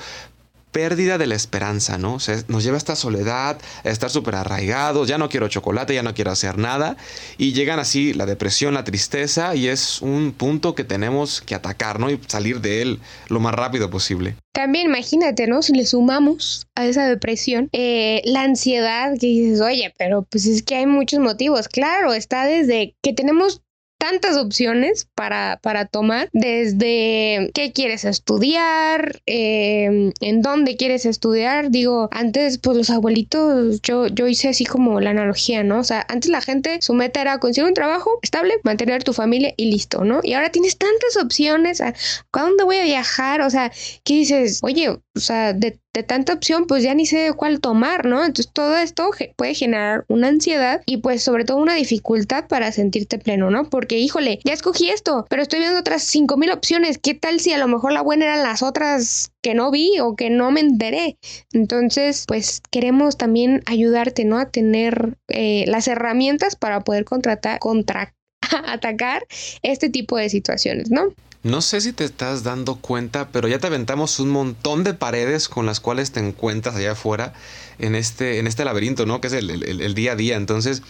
pérdida 0.76 1.16
de 1.16 1.26
la 1.26 1.36
esperanza, 1.36 1.96
¿no? 1.96 2.16
O 2.16 2.20
sea, 2.20 2.36
nos 2.48 2.62
lleva 2.62 2.76
a 2.76 2.76
esta 2.76 2.96
soledad, 2.96 3.56
a 3.82 3.88
estar 3.88 4.10
súper 4.10 4.34
arraigados, 4.34 5.08
ya 5.08 5.16
no 5.16 5.30
quiero 5.30 5.48
chocolate, 5.48 5.94
ya 5.94 6.02
no 6.02 6.12
quiero 6.12 6.32
hacer 6.32 6.58
nada, 6.58 6.98
y 7.38 7.54
llegan 7.54 7.78
así 7.78 8.12
la 8.12 8.26
depresión, 8.26 8.74
la 8.74 8.84
tristeza, 8.84 9.54
y 9.54 9.68
es 9.68 10.02
un 10.02 10.34
punto 10.36 10.74
que 10.74 10.84
tenemos 10.84 11.40
que 11.40 11.54
atacar, 11.54 11.98
¿no? 11.98 12.10
Y 12.10 12.20
salir 12.26 12.60
de 12.60 12.82
él 12.82 13.00
lo 13.28 13.40
más 13.40 13.54
rápido 13.54 13.88
posible. 13.88 14.36
También 14.52 14.88
imagínate, 14.88 15.46
¿no? 15.46 15.62
Si 15.62 15.72
le 15.72 15.86
sumamos 15.86 16.66
a 16.74 16.84
esa 16.84 17.06
depresión 17.06 17.70
eh, 17.72 18.20
la 18.26 18.42
ansiedad 18.42 19.12
que 19.18 19.28
dices, 19.28 19.62
oye, 19.62 19.94
pero 19.98 20.26
pues 20.30 20.44
es 20.44 20.62
que 20.62 20.74
hay 20.74 20.86
muchos 20.86 21.20
motivos. 21.20 21.68
Claro, 21.68 22.12
está 22.12 22.44
desde 22.44 22.94
que 23.02 23.14
tenemos 23.14 23.62
tantas 24.10 24.36
opciones 24.36 25.08
para, 25.16 25.58
para 25.62 25.84
tomar, 25.84 26.28
desde 26.32 27.50
qué 27.54 27.72
quieres 27.74 28.04
estudiar, 28.04 29.20
em, 29.26 30.12
en 30.20 30.42
dónde 30.42 30.76
quieres 30.76 31.06
estudiar. 31.06 31.70
Digo, 31.70 32.08
antes, 32.12 32.58
pues 32.58 32.76
los 32.76 32.90
abuelitos, 32.90 33.82
yo, 33.82 34.06
yo 34.06 34.28
hice 34.28 34.50
así 34.50 34.64
como 34.64 35.00
la 35.00 35.10
analogía, 35.10 35.64
¿no? 35.64 35.80
O 35.80 35.84
sea, 35.84 36.06
antes 36.08 36.30
la 36.30 36.40
gente, 36.40 36.78
su 36.82 36.94
meta 36.94 37.20
era 37.20 37.38
conseguir 37.38 37.68
un 37.68 37.74
trabajo 37.74 38.20
estable, 38.22 38.54
mantener 38.62 39.02
tu 39.02 39.12
familia 39.12 39.52
y 39.56 39.72
listo, 39.72 40.04
¿no? 40.04 40.20
Y 40.22 40.34
ahora 40.34 40.50
tienes 40.50 40.78
tantas 40.78 41.16
opciones, 41.20 41.80
¿a, 41.80 41.92
dónde 42.32 42.62
voy 42.62 42.76
a 42.76 42.84
viajar? 42.84 43.40
O 43.40 43.50
sea, 43.50 43.72
¿qué 44.04 44.14
dices? 44.14 44.60
Oye, 44.62 44.88
o 44.88 45.00
sea, 45.14 45.52
de 45.52 45.80
de 45.96 46.02
tanta 46.02 46.34
opción, 46.34 46.66
pues 46.66 46.82
ya 46.82 46.94
ni 46.94 47.06
sé 47.06 47.32
cuál 47.34 47.60
tomar, 47.60 48.04
¿no? 48.04 48.20
Entonces 48.20 48.52
todo 48.52 48.76
esto 48.76 49.10
puede 49.34 49.54
generar 49.54 50.04
una 50.08 50.28
ansiedad 50.28 50.82
y 50.84 50.98
pues 50.98 51.22
sobre 51.22 51.44
todo 51.46 51.56
una 51.56 51.74
dificultad 51.74 52.48
para 52.48 52.70
sentirte 52.70 53.18
pleno, 53.18 53.50
¿no? 53.50 53.70
Porque 53.70 53.98
híjole, 53.98 54.38
ya 54.44 54.52
escogí 54.52 54.90
esto, 54.90 55.24
pero 55.30 55.40
estoy 55.40 55.60
viendo 55.60 55.80
otras 55.80 56.02
5000 56.02 56.50
opciones. 56.52 56.98
¿Qué 56.98 57.14
tal 57.14 57.40
si 57.40 57.54
a 57.54 57.58
lo 57.58 57.66
mejor 57.66 57.92
la 57.92 58.02
buena 58.02 58.26
eran 58.26 58.42
las 58.42 58.62
otras 58.62 59.32
que 59.40 59.54
no 59.54 59.70
vi 59.70 59.98
o 60.00 60.16
que 60.16 60.28
no 60.28 60.50
me 60.50 60.60
enteré? 60.60 61.16
Entonces, 61.54 62.24
pues 62.28 62.60
queremos 62.70 63.16
también 63.16 63.62
ayudarte, 63.64 64.26
¿no? 64.26 64.38
A 64.38 64.50
tener 64.50 65.16
eh, 65.28 65.64
las 65.66 65.88
herramientas 65.88 66.56
para 66.56 66.80
poder 66.80 67.06
contratar, 67.06 67.58
contra 67.58 68.14
atacar 68.66 69.26
este 69.62 69.88
tipo 69.88 70.18
de 70.18 70.28
situaciones, 70.28 70.90
¿no? 70.90 71.14
No 71.42 71.60
sé 71.60 71.80
si 71.80 71.92
te 71.92 72.04
estás 72.04 72.42
dando 72.42 72.76
cuenta, 72.76 73.28
pero 73.28 73.46
ya 73.46 73.58
te 73.58 73.68
aventamos 73.68 74.18
un 74.18 74.30
montón 74.30 74.82
de 74.82 74.94
paredes 74.94 75.48
con 75.48 75.66
las 75.66 75.80
cuales 75.80 76.10
te 76.10 76.20
encuentras 76.20 76.74
allá 76.74 76.92
afuera 76.92 77.34
en 77.78 77.94
este, 77.94 78.38
en 78.38 78.46
este 78.46 78.64
laberinto, 78.64 79.06
¿no? 79.06 79.20
Que 79.20 79.28
es 79.28 79.32
el, 79.32 79.94
día 79.94 80.12
a 80.12 80.16
día. 80.16 80.36
Entonces, 80.36 80.82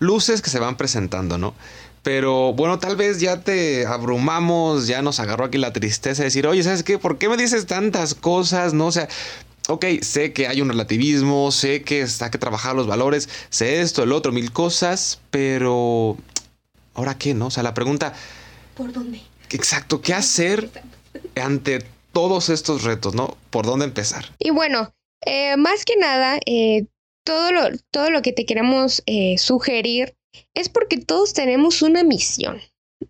luces 0.00 0.42
que 0.42 0.50
se 0.50 0.58
van 0.58 0.76
presentando, 0.76 1.38
¿no? 1.38 1.54
Pero 2.02 2.52
bueno, 2.52 2.80
tal 2.80 2.96
vez 2.96 3.20
ya 3.20 3.42
te 3.42 3.86
abrumamos, 3.86 4.88
ya 4.88 5.02
nos 5.02 5.20
agarró 5.20 5.44
aquí 5.44 5.58
la 5.58 5.72
tristeza 5.72 6.22
de 6.22 6.26
decir, 6.26 6.48
oye, 6.48 6.64
¿sabes 6.64 6.82
qué? 6.82 6.98
¿Por 6.98 7.18
qué 7.18 7.28
me 7.28 7.36
dices 7.36 7.66
tantas 7.66 8.14
cosas? 8.16 8.74
No, 8.74 8.86
o 8.86 8.92
sea, 8.92 9.08
ok, 9.68 9.84
sé 10.02 10.32
que 10.32 10.48
hay 10.48 10.60
un 10.60 10.68
relativismo, 10.68 11.52
sé 11.52 11.82
que 11.82 12.00
está 12.00 12.30
que 12.30 12.38
trabajar 12.38 12.74
los 12.74 12.88
valores, 12.88 13.28
sé 13.50 13.80
esto, 13.82 14.02
el 14.02 14.10
otro, 14.10 14.32
mil 14.32 14.52
cosas, 14.52 15.20
pero 15.30 16.16
¿ahora 16.94 17.16
qué, 17.18 17.34
no? 17.34 17.46
O 17.46 17.50
sea, 17.50 17.62
la 17.62 17.74
pregunta... 17.74 18.14
¿Por 18.74 18.92
dónde? 18.92 19.20
Exacto, 19.52 20.00
¿qué 20.00 20.14
hacer 20.14 20.70
ante 21.36 21.84
todos 22.12 22.48
estos 22.48 22.84
retos, 22.84 23.14
no? 23.14 23.36
¿Por 23.50 23.66
dónde 23.66 23.84
empezar? 23.84 24.24
Y 24.38 24.50
bueno, 24.50 24.94
eh, 25.24 25.56
más 25.56 25.84
que 25.84 25.96
nada, 25.96 26.38
eh, 26.46 26.86
todo, 27.24 27.52
lo, 27.52 27.62
todo 27.90 28.10
lo 28.10 28.22
que 28.22 28.32
te 28.32 28.46
queremos 28.46 29.02
eh, 29.06 29.36
sugerir 29.38 30.14
es 30.54 30.68
porque 30.68 30.98
todos 30.98 31.34
tenemos 31.34 31.82
una 31.82 32.02
misión. 32.02 32.60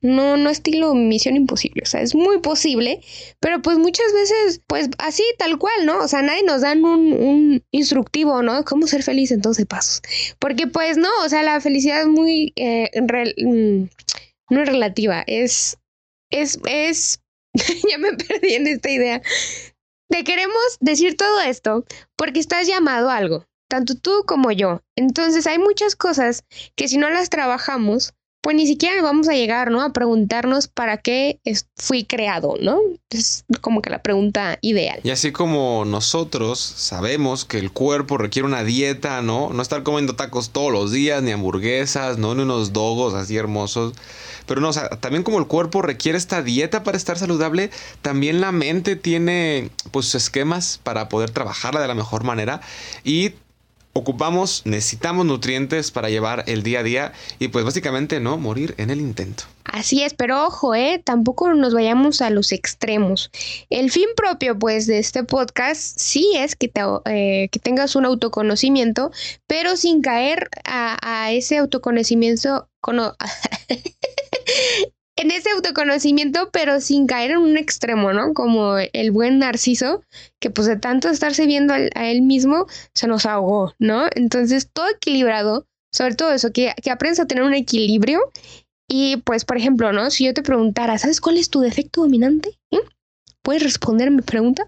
No, 0.00 0.38
no 0.38 0.48
estilo 0.48 0.94
misión 0.94 1.36
imposible, 1.36 1.82
o 1.84 1.86
sea, 1.86 2.00
es 2.00 2.14
muy 2.14 2.40
posible, 2.40 3.02
pero 3.40 3.60
pues 3.60 3.76
muchas 3.76 4.10
veces, 4.14 4.62
pues 4.66 4.88
así, 4.96 5.22
tal 5.36 5.58
cual, 5.58 5.84
¿no? 5.84 5.98
O 5.98 6.08
sea, 6.08 6.22
nadie 6.22 6.42
nos 6.44 6.62
dan 6.62 6.82
un, 6.82 7.62
instructivo, 7.72 8.42
¿no? 8.42 8.64
¿Cómo 8.64 8.86
ser 8.86 9.02
feliz 9.02 9.32
en 9.32 9.42
12 9.42 9.66
pasos? 9.66 10.00
Porque 10.38 10.66
pues 10.66 10.96
no, 10.96 11.10
o 11.22 11.28
sea, 11.28 11.42
la 11.42 11.60
felicidad 11.60 12.00
es 12.00 12.06
muy, 12.06 12.54
mm, 12.56 13.84
no 14.48 14.62
es 14.62 14.68
relativa, 14.68 15.24
es 15.26 15.76
es, 16.32 16.58
es, 16.66 17.20
ya 17.88 17.98
me 17.98 18.14
perdí 18.14 18.54
en 18.54 18.66
esta 18.66 18.90
idea. 18.90 19.22
Te 20.10 20.24
queremos 20.24 20.78
decir 20.80 21.16
todo 21.16 21.40
esto 21.40 21.84
porque 22.16 22.40
estás 22.40 22.66
llamado 22.66 23.08
a 23.08 23.16
algo, 23.16 23.46
tanto 23.68 23.94
tú 23.94 24.24
como 24.26 24.50
yo. 24.50 24.82
Entonces 24.96 25.46
hay 25.46 25.58
muchas 25.58 25.96
cosas 25.96 26.44
que 26.76 26.88
si 26.88 26.98
no 26.98 27.08
las 27.08 27.30
trabajamos, 27.30 28.14
pues 28.42 28.56
ni 28.56 28.66
siquiera 28.66 29.00
vamos 29.02 29.28
a 29.28 29.34
llegar, 29.34 29.70
¿no? 29.70 29.80
A 29.82 29.92
preguntarnos 29.92 30.66
para 30.66 30.98
qué 30.98 31.40
fui 31.76 32.04
creado, 32.04 32.56
¿no? 32.60 32.76
Es 33.08 33.44
como 33.60 33.80
que 33.82 33.90
la 33.90 34.02
pregunta 34.02 34.58
ideal. 34.62 34.98
Y 35.04 35.10
así 35.10 35.30
como 35.30 35.84
nosotros 35.84 36.58
sabemos 36.58 37.44
que 37.44 37.58
el 37.58 37.70
cuerpo 37.70 38.18
requiere 38.18 38.46
una 38.46 38.64
dieta, 38.64 39.22
¿no? 39.22 39.50
No 39.50 39.62
estar 39.62 39.84
comiendo 39.84 40.16
tacos 40.16 40.50
todos 40.50 40.72
los 40.72 40.90
días, 40.90 41.22
ni 41.22 41.30
hamburguesas, 41.30 42.18
¿no? 42.18 42.34
Ni 42.34 42.42
unos 42.42 42.72
dogos 42.72 43.14
así 43.14 43.36
hermosos. 43.36 43.94
Pero 44.46 44.60
no, 44.60 44.70
o 44.70 44.72
sea, 44.72 44.88
también 44.88 45.22
como 45.22 45.38
el 45.38 45.46
cuerpo 45.46 45.80
requiere 45.80 46.18
esta 46.18 46.42
dieta 46.42 46.82
para 46.82 46.96
estar 46.96 47.16
saludable, 47.16 47.70
también 48.02 48.40
la 48.40 48.50
mente 48.50 48.96
tiene 48.96 49.70
pues 49.92 50.16
esquemas 50.16 50.80
para 50.82 51.08
poder 51.08 51.30
trabajarla 51.30 51.80
de 51.80 51.86
la 51.86 51.94
mejor 51.94 52.24
manera 52.24 52.60
y 53.04 53.34
ocupamos, 53.92 54.62
necesitamos 54.64 55.26
nutrientes 55.26 55.90
para 55.90 56.10
llevar 56.10 56.44
el 56.46 56.62
día 56.62 56.80
a 56.80 56.82
día 56.82 57.12
y 57.38 57.48
pues 57.48 57.64
básicamente 57.64 58.20
no 58.20 58.38
morir 58.38 58.74
en 58.78 58.90
el 58.90 59.00
intento. 59.00 59.44
Así 59.64 60.02
es, 60.02 60.14
pero 60.14 60.46
ojo, 60.46 60.74
eh, 60.74 61.00
tampoco 61.04 61.52
nos 61.54 61.72
vayamos 61.72 62.20
a 62.20 62.30
los 62.30 62.52
extremos. 62.52 63.30
El 63.70 63.90
fin 63.90 64.08
propio, 64.16 64.58
pues, 64.58 64.86
de 64.86 64.98
este 64.98 65.24
podcast 65.24 65.98
sí 65.98 66.32
es 66.36 66.56
que, 66.56 66.70
eh, 67.06 67.48
que 67.50 67.58
tengas 67.58 67.96
un 67.96 68.04
autoconocimiento, 68.04 69.12
pero 69.46 69.76
sin 69.76 70.02
caer 70.02 70.50
a 70.64 71.32
ese 71.32 71.58
autoconocimiento, 71.58 72.68
en 75.22 75.30
ese 75.30 75.50
autoconocimiento, 75.50 76.50
pero 76.50 76.80
sin 76.80 77.06
caer 77.06 77.30
en 77.30 77.38
un 77.38 77.56
extremo, 77.56 78.12
¿no? 78.12 78.34
Como 78.34 78.76
el 78.78 79.12
buen 79.12 79.38
Narciso, 79.38 80.02
que 80.40 80.50
pues 80.50 80.66
de 80.66 80.76
tanto 80.76 81.08
estarse 81.08 81.46
viendo 81.46 81.74
a 81.74 82.08
él 82.08 82.22
mismo, 82.22 82.66
se 82.92 83.06
nos 83.06 83.24
ahogó, 83.24 83.72
¿no? 83.78 84.06
Entonces, 84.16 84.68
todo 84.72 84.88
equilibrado, 84.90 85.64
sobre 85.92 86.16
todo 86.16 86.32
eso, 86.32 86.52
que, 86.52 86.74
que 86.82 86.90
aprendas 86.90 87.20
a 87.20 87.26
tener 87.26 87.44
un 87.44 87.54
equilibrio. 87.54 88.20
Y 88.88 89.18
pues, 89.18 89.44
por 89.44 89.56
ejemplo, 89.56 89.92
¿no? 89.92 90.10
Si 90.10 90.24
yo 90.24 90.34
te 90.34 90.42
preguntara, 90.42 90.98
¿sabes 90.98 91.20
cuál 91.20 91.38
es 91.38 91.50
tu 91.50 91.60
defecto 91.60 92.00
dominante? 92.00 92.58
¿Mm? 92.72 92.88
¿Puedes 93.42 93.62
responder 93.62 94.10
mi 94.10 94.22
pregunta? 94.22 94.66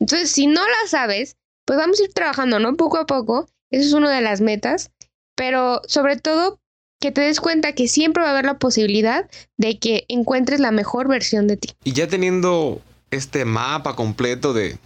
Entonces, 0.00 0.30
si 0.30 0.46
no 0.46 0.62
la 0.62 0.88
sabes, 0.88 1.36
pues 1.66 1.78
vamos 1.78 2.00
a 2.00 2.04
ir 2.04 2.14
trabajando, 2.14 2.58
¿no? 2.58 2.76
Poco 2.76 2.96
a 2.96 3.04
poco. 3.04 3.46
Eso 3.70 3.88
es 3.88 3.92
una 3.92 4.10
de 4.10 4.22
las 4.22 4.40
metas. 4.40 4.90
Pero 5.36 5.82
sobre 5.86 6.16
todo 6.16 6.61
que 7.02 7.10
te 7.10 7.20
des 7.20 7.40
cuenta 7.40 7.72
que 7.72 7.88
siempre 7.88 8.22
va 8.22 8.28
a 8.28 8.32
haber 8.32 8.46
la 8.46 8.58
posibilidad 8.58 9.28
de 9.58 9.78
que 9.78 10.06
encuentres 10.08 10.60
la 10.60 10.70
mejor 10.70 11.08
versión 11.08 11.48
de 11.48 11.56
ti. 11.56 11.70
Y 11.84 11.92
ya 11.92 12.06
teniendo 12.06 12.80
este 13.10 13.44
mapa 13.44 13.96
completo 13.96 14.54
de 14.54 14.78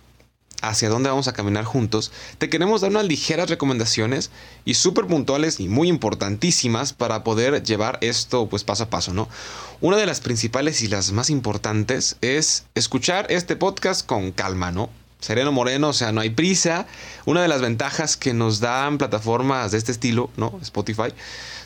hacia 0.63 0.89
dónde 0.89 1.11
vamos 1.11 1.29
a 1.29 1.35
caminar 1.35 1.65
juntos, 1.65 2.11
te 2.39 2.49
queremos 2.49 2.81
dar 2.81 2.91
unas 2.91 3.05
ligeras 3.05 3.51
recomendaciones 3.51 4.31
y 4.65 4.75
súper 4.75 5.07
puntuales 5.07 5.61
y 5.61 5.69
muy 5.69 5.89
importantísimas 5.89 6.95
para 6.95 7.23
poder 7.23 7.63
llevar 7.63 7.99
esto 8.01 8.49
pues 8.49 8.65
paso 8.65 8.85
a 8.85 8.91
paso, 8.91 9.13
¿no? 9.13 9.29
Una 9.83 9.99
de 9.99 10.07
las 10.07 10.21
principales 10.21 10.81
y 10.83 10.89
las 10.89 11.13
más 11.13 11.29
importantes 11.29 12.17
es 12.23 12.65
escuchar 12.75 13.27
este 13.29 13.57
podcast 13.57 14.07
con 14.07 14.33
calma, 14.33 14.73
¿no? 14.73 14.89
Sereno 15.21 15.53
Moreno, 15.53 15.89
o 15.89 15.93
sea, 15.93 16.13
no 16.13 16.21
hay 16.21 16.31
prisa. 16.31 16.87
Una 17.25 17.43
de 17.43 17.49
las 17.49 17.61
ventajas 17.61 18.17
que 18.17 18.35
nos 18.35 18.61
dan 18.61 18.99
plataformas 18.99 19.73
de 19.73 19.79
este 19.79 19.93
estilo, 19.93 20.31
¿no? 20.37 20.59
Spotify, 20.63 21.13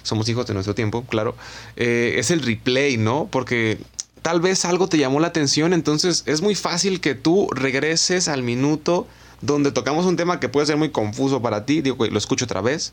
somos 0.02 0.28
hijos 0.28 0.46
de 0.46 0.54
nuestro 0.54 0.74
tiempo, 0.74 1.04
claro, 1.04 1.36
eh, 1.76 2.14
es 2.16 2.30
el 2.30 2.42
replay, 2.42 2.96
¿no? 2.96 3.28
Porque 3.30 3.78
tal 4.22 4.40
vez 4.40 4.64
algo 4.64 4.88
te 4.88 4.98
llamó 4.98 5.20
la 5.20 5.28
atención, 5.28 5.72
entonces 5.72 6.22
es 6.26 6.42
muy 6.42 6.54
fácil 6.54 7.00
que 7.00 7.14
tú 7.14 7.48
regreses 7.52 8.28
al 8.28 8.42
minuto 8.42 9.06
donde 9.40 9.72
tocamos 9.72 10.06
un 10.06 10.16
tema 10.16 10.40
que 10.40 10.48
puede 10.48 10.66
ser 10.66 10.76
muy 10.76 10.90
confuso 10.90 11.40
para 11.42 11.64
ti, 11.64 11.80
digo, 11.80 12.06
lo 12.06 12.18
escucho 12.18 12.44
otra 12.44 12.60
vez 12.60 12.92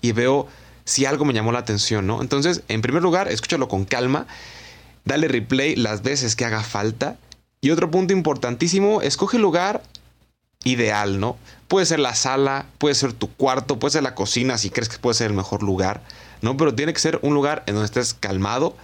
y 0.00 0.12
veo 0.12 0.46
si 0.84 1.04
algo 1.04 1.24
me 1.24 1.34
llamó 1.34 1.52
la 1.52 1.58
atención, 1.58 2.06
¿no? 2.06 2.22
Entonces, 2.22 2.62
en 2.68 2.80
primer 2.80 3.02
lugar, 3.02 3.28
escúchalo 3.28 3.68
con 3.68 3.84
calma, 3.84 4.26
dale 5.04 5.28
replay 5.28 5.76
las 5.76 6.02
veces 6.02 6.34
que 6.34 6.44
haga 6.44 6.62
falta. 6.62 7.18
Y 7.60 7.70
otro 7.70 7.90
punto 7.90 8.12
importantísimo, 8.12 9.02
escoge 9.02 9.38
lugar 9.38 9.82
ideal, 10.70 11.20
¿no? 11.20 11.36
Puede 11.68 11.86
ser 11.86 11.98
la 11.98 12.14
sala, 12.14 12.66
puede 12.78 12.94
ser 12.94 13.12
tu 13.12 13.30
cuarto, 13.30 13.78
puede 13.78 13.92
ser 13.92 14.02
la 14.02 14.14
cocina 14.14 14.58
si 14.58 14.70
crees 14.70 14.88
que 14.88 14.98
puede 14.98 15.14
ser 15.14 15.28
el 15.28 15.36
mejor 15.36 15.62
lugar. 15.62 16.00
¿no? 16.42 16.56
Pero 16.56 16.74
tiene 16.74 16.92
que 16.92 17.00
ser 17.00 17.18
un 17.22 17.34
lugar 17.34 17.62
en 17.66 17.74
donde 17.74 17.86
estés 17.86 18.14
calmado. 18.14 18.76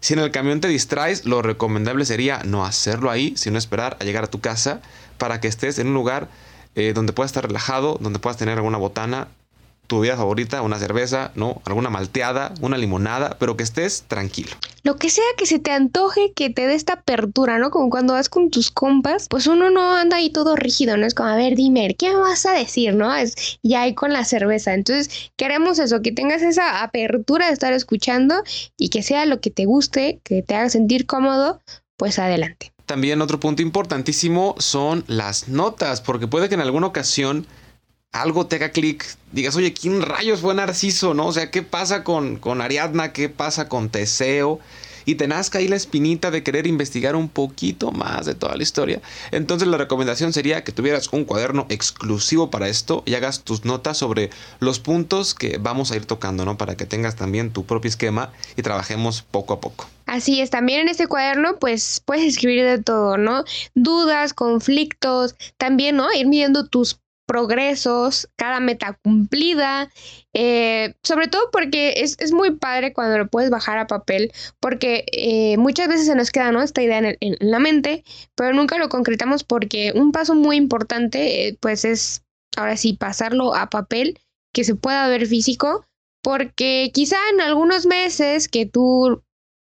Si 0.00 0.14
en 0.14 0.20
el 0.20 0.30
camión 0.30 0.60
te 0.60 0.68
distraes, 0.68 1.24
lo 1.26 1.42
recomendable 1.42 2.04
sería 2.04 2.42
no 2.44 2.64
hacerlo 2.64 3.10
ahí, 3.10 3.34
sino 3.36 3.58
esperar 3.58 3.96
a 4.00 4.04
llegar 4.04 4.24
a 4.24 4.30
tu 4.30 4.40
casa 4.40 4.80
para 5.18 5.40
que 5.40 5.48
estés 5.48 5.78
en 5.78 5.88
un 5.88 5.94
lugar 5.94 6.28
eh, 6.74 6.92
donde 6.94 7.12
puedas 7.12 7.30
estar 7.30 7.46
relajado, 7.46 7.98
donde 8.00 8.18
puedas 8.18 8.36
tener 8.36 8.56
alguna 8.56 8.78
botana 8.78 9.28
tu 9.86 10.00
bebida 10.00 10.16
favorita, 10.16 10.62
una 10.62 10.78
cerveza, 10.78 11.32
¿no? 11.34 11.60
Alguna 11.66 11.90
malteada, 11.90 12.54
una 12.60 12.78
limonada, 12.78 13.36
pero 13.38 13.56
que 13.56 13.62
estés 13.62 14.04
tranquilo. 14.08 14.56
Lo 14.84 14.96
que 14.96 15.10
sea 15.10 15.24
que 15.36 15.46
se 15.46 15.60
te 15.60 15.70
antoje, 15.70 16.32
que 16.34 16.50
te 16.50 16.66
dé 16.66 16.74
esta 16.74 16.94
apertura, 16.94 17.58
¿no? 17.58 17.70
Como 17.70 17.88
cuando 17.88 18.14
vas 18.14 18.28
con 18.28 18.50
tus 18.50 18.70
compas, 18.70 19.28
pues 19.28 19.46
uno 19.46 19.70
no 19.70 19.94
anda 19.94 20.16
ahí 20.16 20.30
todo 20.30 20.56
rígido, 20.56 20.96
¿no? 20.96 21.06
Es 21.06 21.14
como, 21.14 21.28
a 21.28 21.36
ver, 21.36 21.54
dime, 21.54 21.94
¿qué 21.94 22.10
me 22.10 22.16
vas 22.16 22.46
a 22.46 22.52
decir, 22.52 22.94
no? 22.94 23.14
Es 23.14 23.58
ya 23.62 23.82
ahí 23.82 23.94
con 23.94 24.12
la 24.12 24.24
cerveza. 24.24 24.74
Entonces, 24.74 25.30
queremos 25.36 25.78
eso, 25.78 26.02
que 26.02 26.10
tengas 26.10 26.42
esa 26.42 26.82
apertura 26.82 27.46
de 27.46 27.52
estar 27.52 27.72
escuchando 27.72 28.42
y 28.76 28.88
que 28.88 29.02
sea 29.02 29.24
lo 29.24 29.40
que 29.40 29.50
te 29.50 29.66
guste, 29.66 30.20
que 30.24 30.42
te 30.42 30.54
haga 30.56 30.68
sentir 30.68 31.06
cómodo, 31.06 31.60
pues 31.96 32.18
adelante. 32.18 32.72
También 32.86 33.22
otro 33.22 33.38
punto 33.38 33.62
importantísimo 33.62 34.56
son 34.58 35.04
las 35.06 35.48
notas, 35.48 36.00
porque 36.00 36.26
puede 36.26 36.48
que 36.48 36.56
en 36.56 36.60
alguna 36.60 36.88
ocasión 36.88 37.46
algo 38.12 38.46
te 38.46 38.56
haga 38.56 38.70
clic, 38.70 39.06
digas, 39.32 39.56
oye, 39.56 39.72
¿quién 39.72 40.02
rayos 40.02 40.40
fue 40.40 40.54
Narciso? 40.54 41.14
¿No? 41.14 41.26
O 41.26 41.32
sea, 41.32 41.50
¿qué 41.50 41.62
pasa 41.62 42.04
con, 42.04 42.36
con 42.36 42.60
Ariadna? 42.60 43.12
¿Qué 43.12 43.30
pasa 43.30 43.68
con 43.68 43.88
Teseo? 43.88 44.60
Y 45.04 45.16
te 45.16 45.26
nazca 45.26 45.58
ahí 45.58 45.66
la 45.66 45.74
espinita 45.74 46.30
de 46.30 46.44
querer 46.44 46.66
investigar 46.66 47.16
un 47.16 47.28
poquito 47.28 47.90
más 47.90 48.26
de 48.26 48.36
toda 48.36 48.54
la 48.56 48.62
historia. 48.62 49.00
Entonces 49.32 49.66
la 49.66 49.76
recomendación 49.76 50.32
sería 50.32 50.62
que 50.62 50.70
tuvieras 50.70 51.08
un 51.12 51.24
cuaderno 51.24 51.66
exclusivo 51.70 52.50
para 52.50 52.68
esto 52.68 53.02
y 53.04 53.14
hagas 53.14 53.42
tus 53.42 53.64
notas 53.64 53.98
sobre 53.98 54.30
los 54.60 54.78
puntos 54.78 55.34
que 55.34 55.58
vamos 55.58 55.90
a 55.90 55.96
ir 55.96 56.04
tocando, 56.04 56.44
¿no? 56.44 56.56
Para 56.56 56.76
que 56.76 56.86
tengas 56.86 57.16
también 57.16 57.52
tu 57.52 57.64
propio 57.64 57.88
esquema 57.88 58.30
y 58.56 58.62
trabajemos 58.62 59.22
poco 59.22 59.54
a 59.54 59.60
poco. 59.60 59.88
Así 60.06 60.40
es, 60.40 60.50
también 60.50 60.82
en 60.82 60.88
este 60.88 61.06
cuaderno 61.06 61.58
pues 61.58 62.00
puedes 62.04 62.24
escribir 62.24 62.64
de 62.64 62.78
todo, 62.78 63.16
¿no? 63.16 63.44
Dudas, 63.74 64.34
conflictos, 64.34 65.34
también, 65.56 65.96
¿no? 65.96 66.12
Ir 66.12 66.26
midiendo 66.26 66.66
tus 66.66 67.00
progresos, 67.32 68.28
cada 68.36 68.60
meta 68.60 68.98
cumplida, 69.02 69.90
eh, 70.34 70.94
sobre 71.02 71.28
todo 71.28 71.48
porque 71.50 71.94
es, 71.96 72.30
muy 72.30 72.50
padre 72.56 72.92
cuando 72.92 73.16
lo 73.16 73.26
puedes 73.26 73.48
bajar 73.48 73.78
a 73.78 73.86
papel, 73.86 74.30
porque 74.60 75.06
eh, 75.12 75.56
muchas 75.56 75.88
veces 75.88 76.04
se 76.08 76.14
nos 76.14 76.30
queda 76.30 76.52
¿no? 76.52 76.60
esta 76.60 76.82
idea 76.82 76.98
en, 76.98 77.16
en, 77.20 77.36
la 77.40 77.58
mente, 77.58 78.04
pero 78.34 78.52
nunca 78.52 78.76
lo 78.76 78.90
concretamos 78.90 79.44
porque 79.44 79.92
un 79.94 80.12
paso 80.12 80.34
muy 80.34 80.56
importante 80.56 81.48
eh, 81.48 81.56
pues 81.58 81.86
es 81.86 82.22
ahora 82.54 82.76
sí 82.76 82.92
pasarlo 82.92 83.54
a 83.54 83.70
papel, 83.70 84.20
que 84.52 84.64
se 84.64 84.74
pueda 84.74 85.08
ver 85.08 85.26
físico, 85.26 85.86
porque 86.22 86.90
quizá 86.92 87.16
en 87.32 87.40
algunos 87.40 87.86
meses 87.86 88.46
que 88.46 88.66
tú 88.66 89.22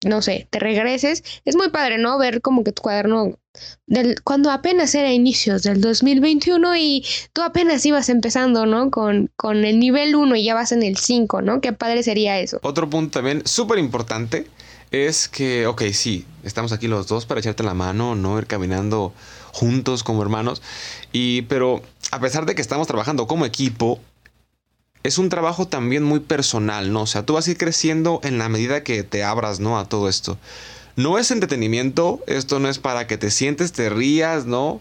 no 0.04 0.22
sé, 0.22 0.46
te 0.50 0.58
regreses, 0.58 1.22
es 1.44 1.56
muy 1.56 1.70
padre, 1.70 1.98
¿no? 1.98 2.18
Ver 2.18 2.40
como 2.40 2.64
que 2.64 2.72
tu 2.72 2.82
cuaderno 2.82 3.38
del 3.86 4.20
cuando 4.22 4.50
apenas 4.50 4.94
era 4.94 5.12
inicios 5.12 5.62
del 5.62 5.80
2021 5.80 6.76
y 6.76 7.04
tú 7.32 7.42
apenas 7.42 7.84
ibas 7.84 8.08
empezando, 8.08 8.66
¿no? 8.66 8.90
Con, 8.90 9.30
con 9.36 9.64
el 9.64 9.78
nivel 9.78 10.14
1 10.14 10.36
y 10.36 10.44
ya 10.44 10.54
vas 10.54 10.72
en 10.72 10.82
el 10.82 10.96
5, 10.96 11.42
¿no? 11.42 11.60
Qué 11.60 11.72
padre 11.72 12.02
sería 12.02 12.40
eso. 12.40 12.58
Otro 12.62 12.88
punto 12.88 13.18
también 13.18 13.42
súper 13.46 13.78
importante 13.78 14.46
es 14.90 15.28
que, 15.28 15.66
ok, 15.66 15.82
sí, 15.92 16.26
estamos 16.44 16.72
aquí 16.72 16.86
los 16.86 17.06
dos 17.06 17.26
para 17.26 17.40
echarte 17.40 17.62
la 17.62 17.74
mano, 17.74 18.14
no 18.14 18.38
ir 18.38 18.46
caminando 18.46 19.12
juntos 19.52 20.02
como 20.02 20.22
hermanos, 20.22 20.62
y 21.12 21.42
pero 21.42 21.82
a 22.10 22.20
pesar 22.20 22.46
de 22.46 22.54
que 22.54 22.62
estamos 22.62 22.86
trabajando 22.86 23.26
como 23.26 23.46
equipo, 23.46 24.00
es 25.02 25.18
un 25.18 25.28
trabajo 25.28 25.66
también 25.66 26.02
muy 26.02 26.20
personal, 26.20 26.92
¿no? 26.92 27.02
O 27.02 27.06
sea, 27.06 27.26
tú 27.26 27.34
vas 27.34 27.46
a 27.46 27.50
ir 27.50 27.58
creciendo 27.58 28.20
en 28.22 28.38
la 28.38 28.48
medida 28.48 28.84
que 28.84 29.02
te 29.02 29.24
abras, 29.24 29.60
¿no? 29.60 29.78
A 29.78 29.86
todo 29.88 30.08
esto. 30.08 30.38
No 30.94 31.18
es 31.18 31.30
entretenimiento, 31.30 32.20
esto 32.26 32.58
no 32.58 32.68
es 32.68 32.78
para 32.78 33.06
que 33.06 33.18
te 33.18 33.30
sientes, 33.30 33.72
te 33.72 33.88
rías, 33.88 34.46
¿no? 34.46 34.80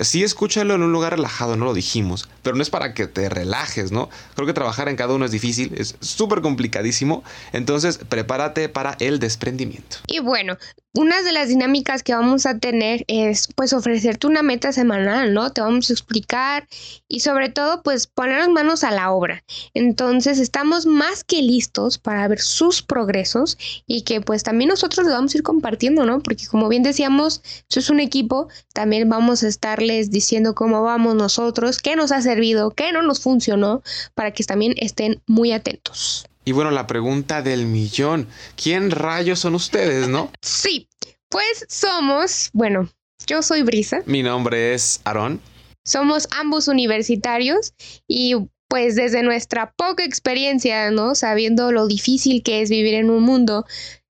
Sí, 0.00 0.22
escúchalo 0.22 0.74
en 0.74 0.82
un 0.82 0.92
lugar 0.92 1.16
relajado, 1.16 1.56
no 1.56 1.64
lo 1.64 1.74
dijimos, 1.74 2.28
pero 2.42 2.56
no 2.56 2.62
es 2.62 2.70
para 2.70 2.94
que 2.94 3.06
te 3.06 3.28
relajes, 3.28 3.92
¿no? 3.92 4.08
Creo 4.34 4.46
que 4.46 4.52
trabajar 4.52 4.88
en 4.88 4.96
cada 4.96 5.14
uno 5.14 5.24
es 5.24 5.30
difícil, 5.30 5.72
es 5.76 5.96
súper 6.00 6.40
complicadísimo, 6.40 7.22
entonces 7.52 7.98
prepárate 7.98 8.68
para 8.68 8.96
el 9.00 9.18
desprendimiento. 9.18 9.98
Y 10.06 10.20
bueno, 10.20 10.56
una 10.92 11.22
de 11.22 11.30
las 11.30 11.46
dinámicas 11.46 12.02
que 12.02 12.14
vamos 12.14 12.46
a 12.46 12.58
tener 12.58 13.04
es 13.06 13.48
pues 13.54 13.72
ofrecerte 13.72 14.26
una 14.26 14.42
meta 14.42 14.72
semanal, 14.72 15.32
¿no? 15.32 15.52
Te 15.52 15.60
vamos 15.60 15.88
a 15.88 15.92
explicar 15.92 16.66
y 17.06 17.20
sobre 17.20 17.48
todo 17.48 17.82
pues 17.84 18.08
poner 18.08 18.48
manos 18.50 18.82
a 18.82 18.90
la 18.90 19.12
obra. 19.12 19.44
Entonces 19.72 20.40
estamos 20.40 20.86
más 20.86 21.22
que 21.22 21.42
listos 21.42 21.98
para 21.98 22.26
ver 22.26 22.40
sus 22.40 22.82
progresos 22.82 23.56
y 23.86 24.02
que 24.02 24.20
pues 24.20 24.42
también 24.42 24.68
nosotros 24.68 25.06
lo 25.06 25.12
vamos 25.12 25.32
a 25.32 25.38
ir 25.38 25.44
compartiendo, 25.44 26.04
¿no? 26.06 26.20
Porque 26.24 26.48
como 26.48 26.68
bien 26.68 26.82
decíamos, 26.82 27.40
eso 27.70 27.78
es 27.78 27.88
un 27.88 28.00
equipo, 28.00 28.48
también 28.72 29.08
vamos 29.08 29.44
a 29.44 29.48
estarles 29.48 30.10
diciendo 30.10 30.56
cómo 30.56 30.82
vamos 30.82 31.14
nosotros, 31.14 31.78
qué 31.78 31.94
nos 31.94 32.10
ha 32.10 32.20
servido, 32.30 32.70
qué 32.70 32.92
no 32.92 33.02
nos 33.02 33.20
funcionó, 33.20 33.82
para 34.14 34.32
que 34.32 34.44
también 34.44 34.74
estén 34.76 35.20
muy 35.26 35.52
atentos. 35.52 36.24
Y 36.44 36.52
bueno, 36.52 36.70
la 36.70 36.86
pregunta 36.86 37.42
del 37.42 37.66
millón, 37.66 38.28
¿quién 38.56 38.90
rayos 38.90 39.40
son 39.40 39.54
ustedes, 39.54 40.08
no? 40.08 40.30
Sí, 40.42 40.88
pues 41.28 41.66
somos, 41.68 42.50
bueno, 42.52 42.88
yo 43.26 43.42
soy 43.42 43.62
Brisa. 43.62 44.02
Mi 44.06 44.22
nombre 44.22 44.74
es 44.74 45.00
Aarón. 45.04 45.40
Somos 45.84 46.28
ambos 46.38 46.68
universitarios 46.68 47.74
y 48.06 48.34
pues 48.68 48.94
desde 48.94 49.22
nuestra 49.22 49.72
poca 49.72 50.04
experiencia, 50.04 50.90
¿no? 50.92 51.16
Sabiendo 51.16 51.72
lo 51.72 51.88
difícil 51.88 52.42
que 52.44 52.62
es 52.62 52.70
vivir 52.70 52.94
en 52.94 53.10
un 53.10 53.24
mundo 53.24 53.66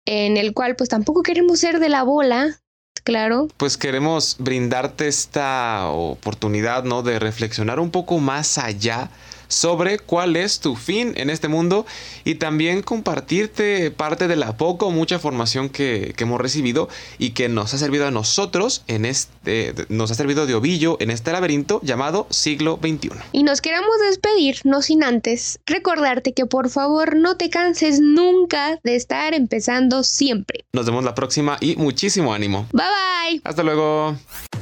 en 0.07 0.37
el 0.37 0.55
cual 0.55 0.77
pues 0.77 0.89
tampoco 0.89 1.23
queremos 1.23 1.61
ser 1.61 1.79
de 1.81 1.91
la 1.91 2.03
bola, 2.05 2.61
claro. 3.07 3.49
Pues 3.57 3.79
queremos 3.79 4.37
brindarte 4.39 5.07
esta 5.07 5.89
oportunidad, 5.89 6.83
¿no? 6.83 7.03
De 7.03 7.19
reflexionar 7.21 7.79
un 7.79 7.91
poco 7.91 8.19
más 8.19 8.59
allá 8.59 9.09
sobre 9.49 9.99
cuál 9.99 10.37
es 10.37 10.61
tu 10.61 10.77
fin 10.77 11.15
en 11.17 11.31
este 11.31 11.49
mundo 11.49 11.87
y 12.25 12.37
también 12.37 12.83
compartirte 12.83 13.91
parte 13.91 14.29
de 14.29 14.37
la 14.37 14.57
poco 14.57 14.87
o 14.87 14.91
mucha 14.91 15.19
formación 15.19 15.69
que, 15.69 16.15
hemos 16.19 16.41
recibido 16.41 16.89
y 17.19 17.31
que 17.31 17.49
nos 17.49 17.73
ha 17.73 17.79
servido 17.79 18.07
a 18.07 18.11
nosotros 18.11 18.83
en 18.89 19.05
este, 19.05 19.75
nos 19.89 20.11
ha 20.11 20.15
servido 20.15 20.47
de 20.47 20.55
ovillo 20.55 20.97
en 20.99 21.11
este 21.11 21.31
laberinto 21.31 21.81
llamado 21.85 22.27
siglo 22.31 22.81
XXI. 22.83 23.11
Y 23.31 23.45
nos 23.45 23.61
queremos 23.61 23.95
despedir, 24.09 24.59
no 24.65 24.83
sin 24.83 25.05
antes 25.05 25.61
recordarte 25.67 26.33
que 26.33 26.47
por 26.47 26.69
favor 26.69 27.15
no 27.15 27.37
te 27.37 27.49
canses 27.49 28.01
nunca 28.01 28.81
de 28.83 28.97
estar 28.97 29.35
empezando 29.35 30.03
siempre. 30.03 30.65
Nos 30.73 30.87
vemos 30.87 31.05
la 31.05 31.15
próxima 31.15 31.59
y 31.61 31.77
muchísimo 31.77 32.35
ánimo. 32.35 32.67
Bye 32.73 32.85
bye. 32.85 33.41
Hasta 33.45 33.63
luego. 33.63 34.17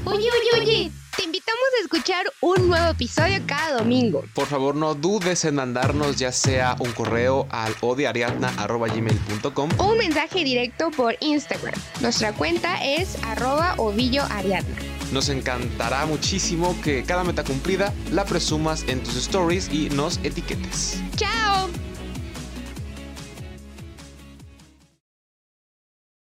Oye, 0.05 0.29
oye, 0.29 0.61
oye. 0.61 0.90
Te 1.16 1.25
invitamos 1.25 1.34
a 1.79 1.83
escuchar 1.83 2.25
un 2.41 2.69
nuevo 2.69 2.91
episodio 2.91 3.41
cada 3.47 3.79
domingo. 3.79 4.25
Por 4.35 4.47
favor, 4.47 4.75
no 4.75 4.95
dudes 4.95 5.45
en 5.45 5.57
mandarnos 5.57 6.17
ya 6.17 6.33
sea 6.33 6.77
un 6.81 6.93
correo 6.93 7.47
al 7.51 7.75
odiariadna.gmail.com 7.81 9.71
o 9.79 9.93
un 9.93 9.99
mensaje 9.99 10.45
directo 10.45 10.91
por 10.91 11.17
Instagram. 11.21 11.75
Nuestra 12.01 12.33
cuenta 12.33 12.85
es 12.85 13.17
arroba 13.25 13.75
ovilloariadna. 13.79 14.77
Nos 15.13 15.29
encantará 15.29 16.07
muchísimo 16.07 16.77
que 16.83 17.05
cada 17.05 17.25
meta 17.25 17.45
cumplida 17.45 17.93
la 18.11 18.25
presumas 18.25 18.85
en 18.89 19.03
tus 19.03 19.17
stories 19.17 19.69
y 19.73 19.91
nos 19.91 20.19
etiquetes. 20.25 21.01
¡Chao! 21.17 21.69